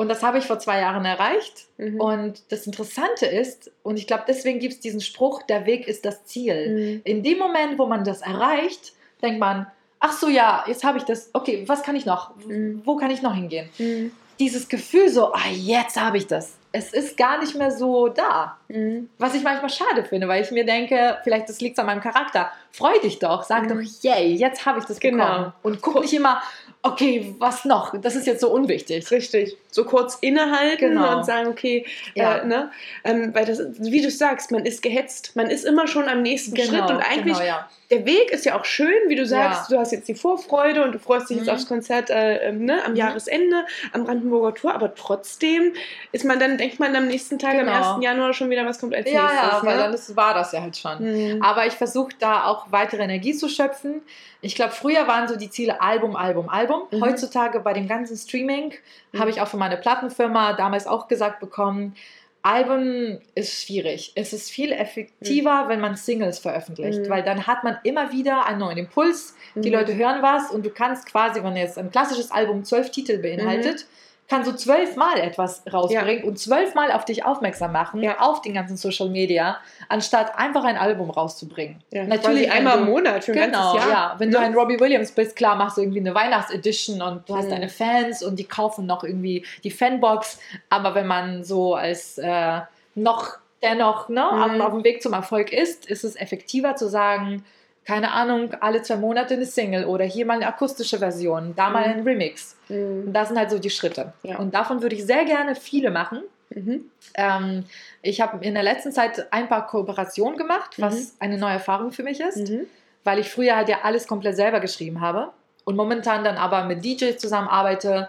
[0.00, 1.66] Und das habe ich vor zwei Jahren erreicht.
[1.76, 2.00] Mhm.
[2.00, 6.06] Und das Interessante ist, und ich glaube, deswegen gibt es diesen Spruch, der Weg ist
[6.06, 6.70] das Ziel.
[6.70, 7.00] Mhm.
[7.04, 9.66] In dem Moment, wo man das erreicht, denkt man,
[9.98, 12.34] ach so, ja, jetzt habe ich das, okay, was kann ich noch?
[12.46, 12.80] Mhm.
[12.86, 13.68] Wo kann ich noch hingehen?
[13.76, 14.12] Mhm.
[14.38, 16.54] Dieses Gefühl so, ah, jetzt habe ich das.
[16.72, 18.56] Es ist gar nicht mehr so da.
[18.68, 19.10] Mhm.
[19.18, 22.50] Was ich manchmal schade finde, weil ich mir denke, vielleicht das liegt an meinem Charakter.
[22.70, 23.68] Freu dich doch, sag mhm.
[23.68, 25.26] doch, yay, jetzt habe ich das genau.
[25.26, 25.52] bekommen.
[25.62, 26.40] Und guck nicht immer,
[26.82, 28.00] okay, was noch?
[28.00, 29.10] Das ist jetzt so unwichtig.
[29.10, 29.56] Richtig.
[29.70, 31.18] So kurz innehalten genau.
[31.18, 32.38] und sagen, okay, ja.
[32.38, 32.70] äh, ne?
[33.04, 35.36] Ähm, weil das, wie du sagst, man ist gehetzt.
[35.36, 37.68] Man ist immer schon am nächsten genau, Schritt und eigentlich, genau, ja.
[37.90, 39.76] der Weg ist ja auch schön, wie du sagst, ja.
[39.76, 41.44] du hast jetzt die Vorfreude und du freust dich mhm.
[41.44, 42.96] jetzt aufs Konzert äh, ähm, ne, am mhm.
[42.96, 45.72] Jahresende, am Brandenburger Tor, aber trotzdem
[46.12, 47.86] ist man dann, denkt man am nächsten Tag, am 1.
[47.86, 48.00] Genau.
[48.00, 49.52] Januar schon wieder, was kommt als ja, nächstes.
[49.52, 49.82] Ja, weil ne?
[49.84, 51.34] dann ist, war das ja halt schon.
[51.34, 51.42] Mhm.
[51.42, 54.02] Aber ich versuche da auch weitere Energie zu schöpfen.
[54.42, 56.82] Ich glaube, früher waren so die Ziele Album, Album, Album.
[56.90, 57.04] Mhm.
[57.04, 58.72] Heutzutage bei dem ganzen Streaming
[59.12, 59.18] mhm.
[59.18, 61.94] habe ich auch von meiner Plattenfirma damals auch gesagt bekommen,
[62.42, 64.12] Album ist schwierig.
[64.14, 65.68] Es ist viel effektiver, mhm.
[65.68, 67.08] wenn man Singles veröffentlicht, mhm.
[67.08, 69.36] weil dann hat man immer wieder einen neuen Impuls.
[69.54, 69.74] Die mhm.
[69.74, 73.80] Leute hören was und du kannst quasi, wenn jetzt ein klassisches Album zwölf Titel beinhaltet,
[73.80, 74.00] mhm
[74.30, 76.28] kann so zwölfmal etwas rausbringen ja.
[76.28, 78.20] und zwölfmal auf dich aufmerksam machen, ja.
[78.20, 79.58] auf den ganzen Social Media,
[79.88, 81.82] anstatt einfach ein Album rauszubringen.
[81.92, 83.90] Ja, Natürlich einmal im Monat für ein genau, Jahr.
[83.90, 87.34] Ja, wenn du ein Robbie Williams bist, klar machst du irgendwie eine Weihnachtsedition und du
[87.34, 87.50] hast mhm.
[87.50, 90.38] deine Fans und die kaufen noch irgendwie die Fanbox.
[90.68, 92.60] Aber wenn man so als äh,
[92.94, 94.60] noch dennoch ne, mhm.
[94.60, 97.44] auf dem Weg zum Erfolg ist, ist es effektiver zu sagen,
[97.90, 101.82] keine Ahnung, alle zwei Monate eine Single oder hier mal eine akustische Version, da mal
[101.84, 102.56] ein Remix.
[102.68, 103.12] Mhm.
[103.12, 104.12] Das sind halt so die Schritte.
[104.22, 104.38] Ja.
[104.38, 106.22] Und davon würde ich sehr gerne viele machen.
[106.50, 106.84] Mhm.
[107.14, 107.64] Ähm,
[108.02, 112.02] ich habe in der letzten Zeit ein paar Kooperationen gemacht, was eine neue Erfahrung für
[112.04, 112.66] mich ist, Mhm.
[113.04, 115.30] weil ich früher halt ja alles komplett selber geschrieben habe
[115.64, 118.08] und momentan dann aber mit DJs zusammenarbeite.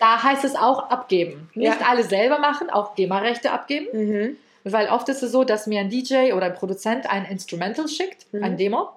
[0.00, 1.48] Da heißt es auch abgeben.
[1.54, 1.86] Nicht Ja.
[1.88, 4.36] alle selber machen, auch GEMA-Rechte abgeben, Mhm.
[4.72, 8.32] Weil oft ist es so, dass mir ein DJ oder ein Produzent ein Instrumental schickt,
[8.32, 8.44] Mhm.
[8.44, 8.88] ein Demo.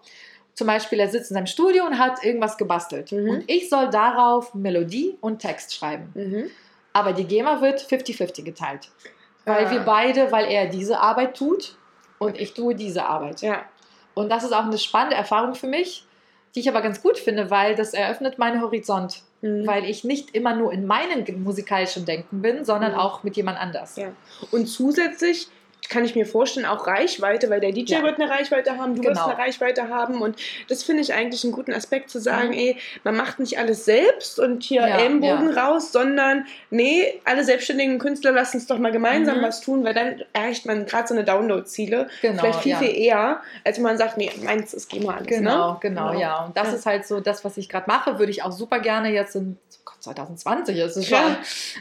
[0.56, 3.12] Zum Beispiel, er sitzt in seinem Studio und hat irgendwas gebastelt.
[3.12, 3.30] Mhm.
[3.30, 6.12] Und ich soll darauf Melodie und Text schreiben.
[6.16, 6.50] Mhm.
[6.92, 8.90] Aber die GEMA wird 50-50 geteilt.
[9.46, 9.72] Weil Ah.
[9.72, 11.78] wir beide, weil er diese Arbeit tut
[12.18, 13.42] und ich tue diese Arbeit.
[13.42, 13.64] Ja.
[14.16, 16.04] Und das ist auch eine spannende Erfahrung für mich,
[16.56, 19.22] die ich aber ganz gut finde, weil das eröffnet meinen Horizont.
[19.42, 19.66] Mhm.
[19.66, 22.98] Weil ich nicht immer nur in meinem musikalischen Denken bin, sondern Mhm.
[23.00, 23.96] auch mit jemand anders.
[23.96, 24.12] Ja.
[24.52, 25.48] Und zusätzlich
[25.88, 28.04] kann ich mir vorstellen, auch Reichweite, weil der DJ Ja.
[28.04, 29.28] wird eine Reichweite haben, du wirst Genau.
[29.30, 30.22] eine Reichweite haben.
[30.22, 30.36] Und
[30.68, 32.54] das finde ich eigentlich einen guten Aspekt zu sagen, Mhm.
[32.54, 37.98] ey, man macht nicht alles selbst und hier Ja, Ellenbogen raus, sondern nee, alle selbstständigen
[37.98, 39.44] Künstler lassen uns doch mal gemeinsam Mhm.
[39.44, 42.78] was tun, weil dann erreicht man gerade so eine Download-Ziele Genau, vielleicht viel, ja.
[42.80, 45.28] viel eher, als wenn man sagt, nee, meins ist GEMA alles.
[45.28, 45.78] Genau, ne?
[45.82, 46.46] genau, ja.
[46.46, 46.74] Und das Ja.
[46.76, 49.58] ist halt so das, was ich gerade mache, würde ich auch super gerne jetzt in
[50.00, 51.36] 2020 ist es schon,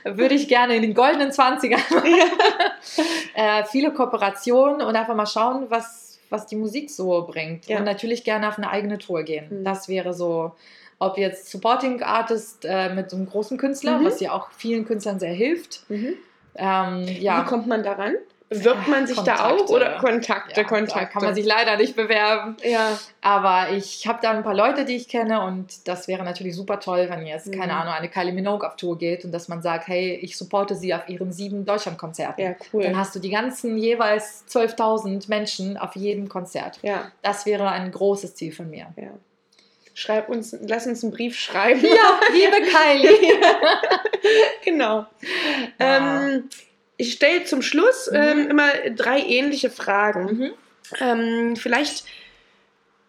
[0.04, 1.78] würde ich gerne in den goldenen 20ern
[3.34, 7.66] äh, viele Kooperationen und einfach mal schauen, was, was die Musik so bringt.
[7.66, 7.78] Ja.
[7.78, 9.60] Und natürlich gerne auf eine eigene Tour gehen.
[9.60, 9.64] Mhm.
[9.64, 10.52] Das wäre so,
[10.98, 14.04] ob jetzt Supporting Artist äh, mit so einem großen Künstler, Mhm.
[14.04, 15.88] was ja auch vielen Künstlern sehr hilft.
[15.88, 16.14] Mhm.
[16.56, 17.42] Ähm, ja.
[17.44, 18.14] Wie kommt man daran?
[18.50, 19.44] Bewirbt man sich da Kontakte.
[19.64, 21.00] auch oder Kontakte, ja, Kontakte?
[21.00, 22.56] Da kann man sich leider nicht bewerben.
[22.62, 22.98] ja.
[23.20, 26.80] Aber ich habe da ein paar Leute, die ich kenne und das wäre natürlich super
[26.80, 27.78] toll, wenn jetzt, keine Mhm.
[27.80, 30.94] Ahnung, eine Kylie Minogue auf Tour geht und dass man sagt, hey, ich supporte sie
[30.94, 32.42] auf ihren sieben Deutschlandkonzerten.
[32.42, 32.84] ja, cool.
[32.84, 36.78] Dann hast du die ganzen jeweils 12.000 Menschen auf jedem Konzert.
[36.82, 37.10] ja.
[37.22, 38.86] Das wäre ein großes Ziel von mir.
[38.96, 39.08] Ja.
[39.94, 41.80] Schreib uns, lass uns einen Brief schreiben.
[41.84, 43.40] Ja, liebe Kylie.
[44.64, 45.06] genau.
[45.80, 46.22] Ja.
[46.24, 46.48] Ähm,
[46.98, 48.16] ich stelle zum Schluss Mhm.
[48.16, 50.24] ähm, immer drei ähnliche Fragen.
[50.24, 50.50] mhm.
[51.00, 52.04] Ähm, vielleicht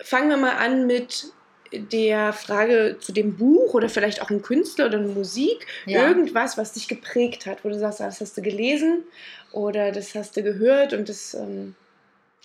[0.02, 1.26] fangen wir mal an mit
[1.72, 5.68] der Frage zu dem Buch oder vielleicht auch ein Künstler oder eine Musik.
[5.86, 6.08] Ja.
[6.08, 9.04] Irgendwas, was dich geprägt hat, wo du sagst, das hast du gelesen
[9.52, 11.76] oder das hast du gehört und das, ähm,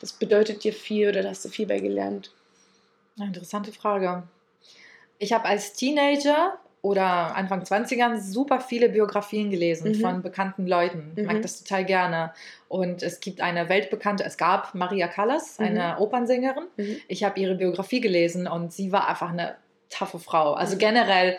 [0.00, 2.30] das bedeutet dir viel oder da hast du viel bei gelernt.
[3.16, 4.24] Eine interessante Frage.
[5.18, 10.00] Ich habe als Teenager oder Anfang 20ern super viele Biografien gelesen Mhm.
[10.02, 11.12] von bekannten Leuten.
[11.16, 11.42] Ich mag Mhm.
[11.42, 12.34] das total gerne.
[12.68, 15.64] Und es gibt eine weltbekannte, es gab Maria Callas, Mhm.
[15.64, 16.64] eine Opernsängerin.
[16.76, 16.96] Mhm.
[17.08, 19.56] Ich habe ihre Biografie gelesen und sie war einfach eine
[19.88, 20.52] taffe Frau.
[20.52, 21.38] Also generell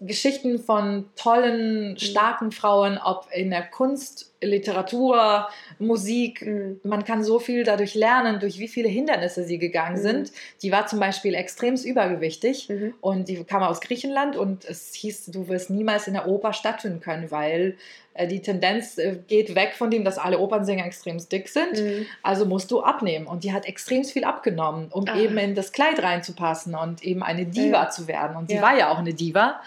[0.00, 6.80] Geschichten von tollen, starken Frauen, ob in der Kunst, Literatur, Musik, Mhm.
[6.84, 10.02] man kann so viel dadurch lernen, durch wie viele Hindernisse sie gegangen Mhm.
[10.02, 10.32] sind.
[10.62, 12.94] Die war zum Beispiel extremst übergewichtig Mhm.
[13.00, 17.00] und die kam aus Griechenland und es hieß, du wirst niemals in der Oper stattfinden
[17.00, 17.76] können, weil
[18.14, 21.80] äh, die Tendenz äh, geht weg von dem, dass alle Opernsänger extremst dick sind.
[21.80, 22.04] Mhm.
[22.22, 23.26] Also musst du abnehmen.
[23.26, 25.16] Und die hat extremst viel abgenommen, um Ah.
[25.18, 27.88] eben in das Kleid reinzupassen und eben eine Diva Ja.
[27.88, 28.36] zu werden.
[28.36, 28.62] Und sie Ja.
[28.62, 29.60] war ja auch eine Diva.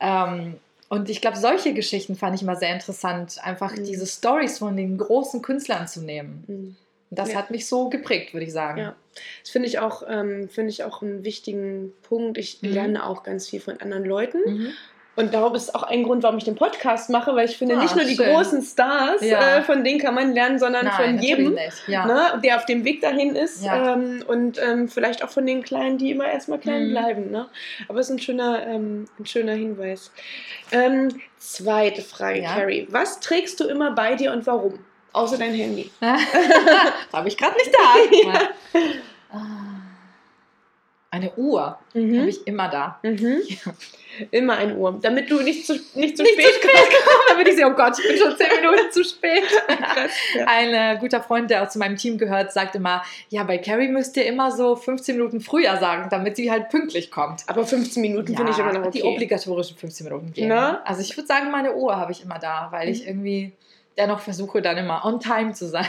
[0.00, 0.56] Ähm,
[0.88, 3.84] und ich glaube, solche Geschichten fand ich immer sehr interessant, einfach Mhm.
[3.84, 6.44] diese Stories von den großen Künstlern zu nehmen.
[6.46, 6.76] Mhm.
[7.10, 7.36] Und das Ja.
[7.38, 8.78] hat mich so geprägt, würde ich sagen.
[8.80, 8.96] Ja.
[9.42, 12.36] Das finde ich, auch, ähm, finde ich auch einen wichtigen Punkt.
[12.38, 12.68] Ich Mhm.
[12.70, 14.74] lerne auch ganz viel von anderen Leuten.
[15.16, 17.80] Und darum ist auch ein Grund, warum ich den Podcast mache, weil ich finde, Ah,
[17.82, 18.26] nicht nur die schön.
[18.34, 19.56] großen Stars, Ja.
[19.58, 21.58] äh, von denen kann man lernen, sondern Nein, von jedem.
[21.86, 22.04] Ja.
[22.06, 23.64] ne, der auf dem Weg dahin ist.
[23.64, 23.94] Ja.
[23.94, 26.90] Ähm, und ähm, vielleicht auch von den Kleinen, die immer erstmal klein Mhm.
[26.90, 27.30] bleiben.
[27.30, 27.48] Ne?
[27.88, 30.10] Aber es ist ein schöner, ähm, ein schöner Hinweis.
[30.70, 31.08] Ähm,
[31.38, 32.54] zweite Frage, Ja.
[32.54, 32.86] Carrie.
[32.90, 34.78] Was trägst du immer bei dir und warum?
[35.14, 35.90] Außer dein Handy.
[36.00, 36.12] das
[37.14, 38.78] habe ich gerade nicht da.
[41.16, 42.18] Eine Uhr Mhm.
[42.20, 42.98] habe ich immer da.
[43.02, 43.38] Mhm.
[44.30, 47.48] Immer ein Uhr, damit du nicht zu, nicht zu Nicht spät zu spät kommen, damit
[47.48, 49.42] ich sehe, oh Gott, ich bin schon zehn Minuten zu spät.
[50.34, 50.46] Ja.
[50.46, 53.88] Ein äh, guter Freund, der auch zu meinem Team gehört, sagt immer, ja, bei Carrie
[53.88, 57.42] müsst ihr immer so 15 Minuten früher sagen, damit sie halt pünktlich kommt.
[57.46, 59.00] Aber 15 Minuten finde ich immer noch okay.
[59.00, 60.48] die obligatorischen 15 Minuten gehen.
[60.48, 60.80] Na?
[60.84, 63.08] Also ich würde sagen, meine Uhr habe ich immer da, weil ich Mhm.
[63.08, 63.52] irgendwie
[63.98, 65.86] dennoch versuche, dann immer on time zu sein.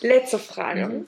[0.00, 0.86] Letzte Frage.
[0.86, 1.06] Mhm.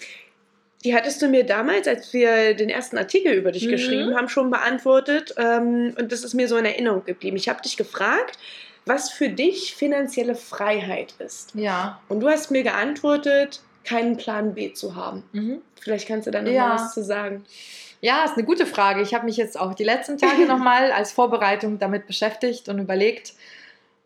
[0.86, 3.70] Die hattest du mir damals, als wir den ersten Artikel über dich Mhm.
[3.70, 5.34] geschrieben haben, schon beantwortet.
[5.36, 7.36] Ähm, und das ist mir so in Erinnerung geblieben.
[7.36, 8.38] Ich habe dich gefragt,
[8.84, 11.54] was für dich finanzielle Freiheit ist.
[11.56, 12.00] Ja.
[12.08, 15.24] Und du hast mir geantwortet, keinen Plan B zu haben.
[15.32, 15.60] Mhm.
[15.80, 16.68] Vielleicht kannst du da noch Ja.
[16.68, 17.44] mal was zu sagen.
[18.00, 19.02] Ja, ist eine gute Frage.
[19.02, 23.32] Ich habe mich jetzt auch die letzten Tage nochmal als Vorbereitung damit beschäftigt und überlegt.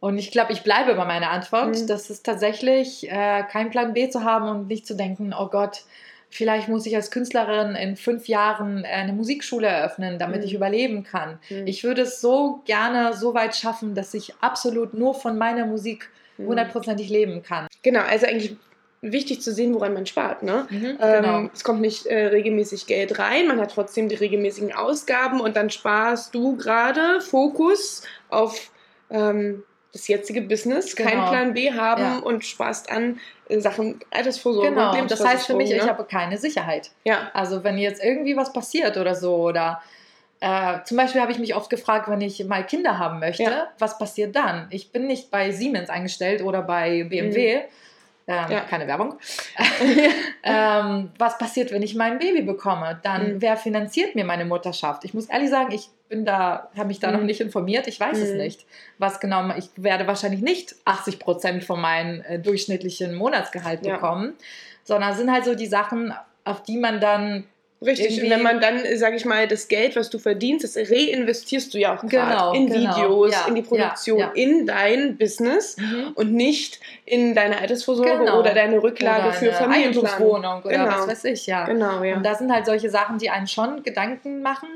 [0.00, 1.78] Und ich glaube, ich bleibe bei meiner Antwort.
[1.78, 1.86] Mhm.
[1.86, 5.82] Das ist tatsächlich äh, kein Plan B zu haben und nicht zu denken, oh Gott,
[6.30, 10.46] vielleicht muss ich als Künstlerin in fünf Jahren eine Musikschule eröffnen, damit mhm.
[10.46, 11.38] ich überleben kann.
[11.50, 11.66] Mhm.
[11.66, 16.08] Ich würde es so gerne so weit schaffen, dass ich absolut nur von meiner Musik
[16.38, 16.46] mhm.
[16.46, 17.66] hundertprozentig leben kann.
[17.82, 18.56] Genau, also eigentlich
[19.02, 20.42] wichtig zu sehen, woran man spart.
[20.42, 20.66] Ne?
[20.70, 21.38] Mhm, genau.
[21.38, 25.56] ähm, es kommt nicht äh, regelmäßig Geld rein, man hat trotzdem die regelmäßigen Ausgaben und
[25.56, 28.70] dann sparst du gerade Fokus auf
[29.10, 29.62] ähm,
[29.92, 31.10] das jetzige Business, genau.
[31.10, 32.18] keinen Plan B haben ja.
[32.18, 33.18] und sparst an
[33.58, 34.98] Sachen Altersvorsorge genau.
[34.98, 35.76] und Das heißt für mich, ne?
[35.76, 36.90] ich habe keine Sicherheit.
[37.04, 37.30] Ja.
[37.34, 39.82] Also wenn jetzt irgendwie was passiert oder so oder
[40.40, 43.68] äh, zum Beispiel habe ich mich oft gefragt, wenn ich mal Kinder haben möchte, ja.
[43.78, 44.68] was passiert dann?
[44.70, 47.56] Ich bin nicht bei Siemens eingestellt oder bei BMW.
[47.56, 47.60] Mhm
[48.26, 48.60] ähm, ja.
[48.60, 49.18] Keine Werbung.
[50.44, 53.00] ähm, was passiert, wenn ich mein Baby bekomme?
[53.02, 53.42] Dann, mhm.
[53.42, 55.04] wer finanziert mir meine Mutterschaft?
[55.04, 57.16] Ich muss ehrlich sagen, ich bin da, habe mich da mhm.
[57.16, 57.86] noch nicht informiert.
[57.86, 58.24] Ich weiß mhm.
[58.24, 58.66] es nicht.
[58.98, 64.44] Was genau, ich werde wahrscheinlich nicht 80 Prozent von meinem äh, durchschnittlichen Monatsgehalt bekommen, ja.
[64.84, 66.14] sondern sind halt so die Sachen,
[66.44, 67.44] auf die man dann
[67.82, 71.72] Richtig, und wenn man dann, sage ich mal, das Geld, was du verdienst, das reinvestierst
[71.72, 72.96] du ja auch genau, in genau.
[72.96, 74.32] Videos, ja, in die Produktion, ja, ja.
[74.34, 76.12] in dein Business mhm.
[76.14, 78.38] und nicht in deine Altersvorsorge genau.
[78.38, 80.90] oder deine Rücklage oder für Familienwohnung oder genau.
[80.90, 81.64] was weiß ich, ja.
[81.64, 82.16] Genau, ja.
[82.16, 84.68] Und das sind halt solche Sachen, die einen schon Gedanken machen,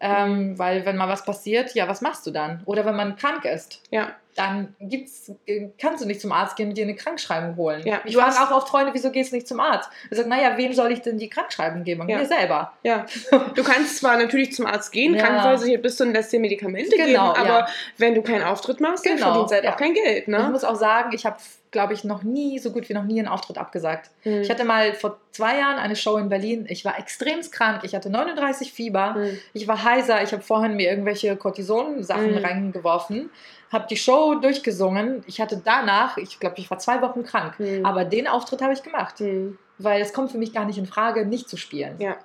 [0.00, 2.62] ähm, weil wenn mal was passiert, ja, was machst du dann?
[2.66, 3.80] Oder wenn man krank ist.
[3.90, 5.32] Ja dann gibt's,
[5.80, 7.86] kannst du nicht zum Arzt gehen und dir eine Krankschreibung holen.
[7.86, 9.88] Ja, ich frage auch oft Freunde, wieso gehst du nicht zum Arzt?
[10.10, 12.06] Er sagt, naja, wem soll ich denn die Krankschreibung geben?
[12.08, 12.18] Ja.
[12.18, 12.74] Mir selber.
[12.82, 13.06] Ja.
[13.54, 15.22] Du kannst zwar natürlich zum Arzt gehen, ja.
[15.22, 17.68] krankenversichert bist du und lässt dir Medikamente genau, geben, aber ja.
[17.96, 19.16] wenn du keinen Auftritt machst, genau.
[19.16, 20.28] dann verdienst du halt auch kein Geld.
[20.28, 20.38] Ne?
[20.38, 21.36] Ich muss auch sagen, ich habe
[21.76, 24.10] glaube ich, noch nie, so gut wie noch nie einen Auftritt abgesagt.
[24.24, 24.40] Mhm.
[24.40, 26.64] Ich hatte mal vor zwei Jahren eine Show in Berlin.
[26.70, 27.82] Ich war extrem krank.
[27.84, 29.12] Ich hatte 39 Fieber.
[29.12, 29.38] Mhm.
[29.52, 30.22] Ich war heiser.
[30.22, 32.38] Ich habe vorhin mir irgendwelche Cortison-Sachen mhm.
[32.38, 33.30] reingeworfen
[33.72, 35.24] habe die Show durchgesungen.
[35.26, 37.84] Ich hatte danach, ich glaube, ich war zwei Wochen krank, mhm.
[37.84, 39.58] aber den Auftritt habe ich gemacht, mhm.
[39.78, 41.96] weil es kommt für mich gar nicht in Frage, nicht zu spielen.
[41.98, 42.16] Ja,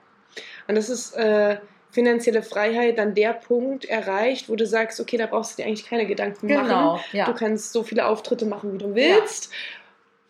[0.68, 1.58] und das ist äh,
[1.92, 5.86] finanzielle Freiheit dann der Punkt erreicht, wo du sagst, okay, da brauchst du dir eigentlich
[5.86, 7.04] keine Gedanken genau, machen.
[7.12, 7.26] Ja.
[7.26, 9.52] Du kannst so viele Auftritte machen, wie du willst.
[9.52, 9.58] Ja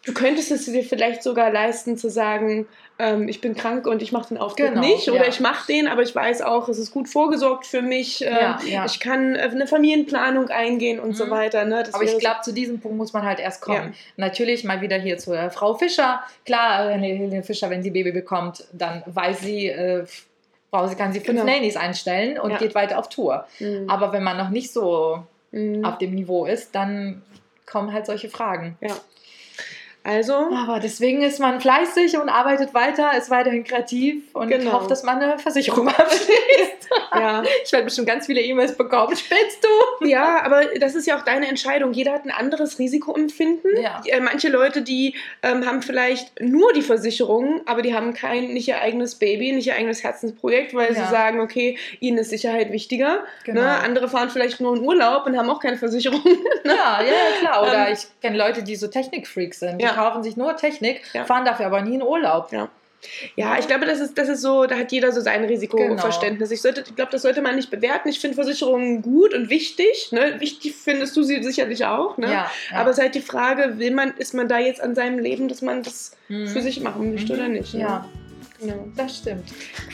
[0.06, 4.12] du könntest es dir vielleicht sogar leisten zu sagen, ähm, ich bin krank und ich
[4.12, 5.30] mache den Auftritt genau, nicht oder ja.
[5.30, 8.56] ich mache den, aber ich weiß auch, es ist gut vorgesorgt für mich, ähm,
[8.86, 11.14] ich kann äh, eine Familienplanung eingehen und mhm.
[11.14, 11.66] so weiter.
[11.66, 11.84] Ne?
[11.92, 13.94] aber ich glaube, zu diesem Punkt muss man halt erst kommen.
[14.18, 16.22] Natürlich mal wieder hier zur Frau Fischer.
[16.46, 20.06] Klar, äh, Helene Fischer, wenn sie Baby bekommt, dann weiß sie, äh,
[20.88, 21.52] sie kann sie fünf genau.
[21.52, 23.46] Nannies einstellen und geht weiter auf Tour.
[23.60, 23.90] Mhm.
[23.90, 25.84] Aber wenn man noch nicht so mhm.
[25.84, 27.22] auf dem Niveau ist, dann
[27.66, 28.78] kommen halt solche Fragen.
[28.82, 28.96] Ja.
[30.04, 30.34] Also.
[30.34, 34.74] Aber deswegen ist man fleißig und arbeitet weiter, ist weiterhin kreativ und genau.
[34.74, 36.90] hofft, dass man eine Versicherung abschließt.
[37.14, 37.44] ja.
[37.64, 39.16] Ich werde bestimmt ganz viele E-Mails bekommen.
[39.16, 40.08] Spinnst du?
[40.08, 41.94] Ja, aber das ist ja auch deine Entscheidung.
[41.94, 43.80] Jeder hat ein anderes Risikoempfinden.
[43.80, 44.02] Ja.
[44.06, 48.68] Äh, manche Leute, die ähm, haben vielleicht nur die Versicherung, aber die haben kein, nicht
[48.68, 51.06] ihr eigenes Baby, nicht ihr eigenes Herzensprojekt, weil ja.
[51.06, 53.18] sie sagen, okay, ihnen ist Sicherheit wichtiger.
[53.18, 53.24] Ne?
[53.46, 53.62] Genau.
[53.62, 53.80] Ne?
[53.82, 56.22] Andere fahren vielleicht nur in Urlaub und haben auch keine Versicherung.
[56.66, 57.62] ja, ja, klar.
[57.62, 59.80] Oder ähm, ich kenne Leute, die so Technikfreaks sind.
[59.80, 61.26] Ja kaufen sich nur Technik, ja.
[61.26, 62.52] fahren dafür aber nie in Urlaub.
[62.52, 62.70] Ja.
[63.36, 66.50] Ja, ich glaube, das ist, das ist so, da hat jeder so sein Risikoverständnis.
[66.50, 66.76] Genau.
[66.76, 68.10] Ich, ich glaube, das sollte man nicht bewerten.
[68.10, 70.12] Ich finde Versicherungen gut und wichtig.
[70.12, 70.36] Ne?
[70.40, 72.18] Wichtig findest du sie sicherlich auch.
[72.18, 72.28] Ne?
[72.28, 72.78] Ja, ja.
[72.78, 75.48] Aber es ist halt die Frage, will man, ist man da jetzt an seinem Leben,
[75.48, 76.48] dass man das mhm.
[76.48, 77.74] für sich machen möchte oder nicht?
[77.74, 77.82] Ne?
[77.82, 78.06] Ja.
[78.62, 78.88] Genau.
[78.96, 79.46] Das stimmt.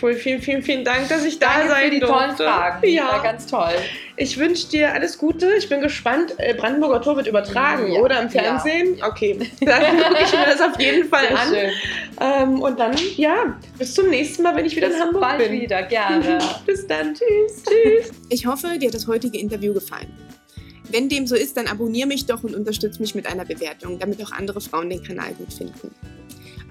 [0.02, 2.18] Cool, vielen, vielen, vielen Dank, dass ich da Danke sein für die durfte.
[2.18, 2.88] tollen Fragen.
[2.90, 3.08] Ja.
[3.14, 3.72] War ganz toll.
[4.18, 5.54] Ich wünsche dir alles Gute.
[5.58, 6.34] Ich bin gespannt.
[6.38, 8.02] Äh, Brandenburger Tor wird übertragen, ja.
[8.02, 8.22] oder?
[8.22, 8.98] Im Fernsehen?
[8.98, 9.08] Ja.
[9.08, 9.40] Okay.
[9.62, 11.70] Dann gucke ich mir das auf jeden Fall Sehr
[12.20, 12.50] an.
[12.50, 15.50] Ähm, und dann, ja, bis zum nächsten Mal, wenn ich wieder bis in Hamburg bald
[15.50, 15.62] bin.
[15.62, 16.40] wieder, gerne.
[16.66, 17.14] bis dann.
[17.14, 17.64] Tschüss.
[17.64, 18.12] Tschüss.
[18.30, 20.12] Ich hoffe, dir hat das heutige Interview gefallen.
[20.90, 24.22] Wenn dem so ist, dann abonniere mich doch und unterstütze mich mit einer Bewertung, damit
[24.22, 25.94] auch andere Frauen den Kanal gut finden.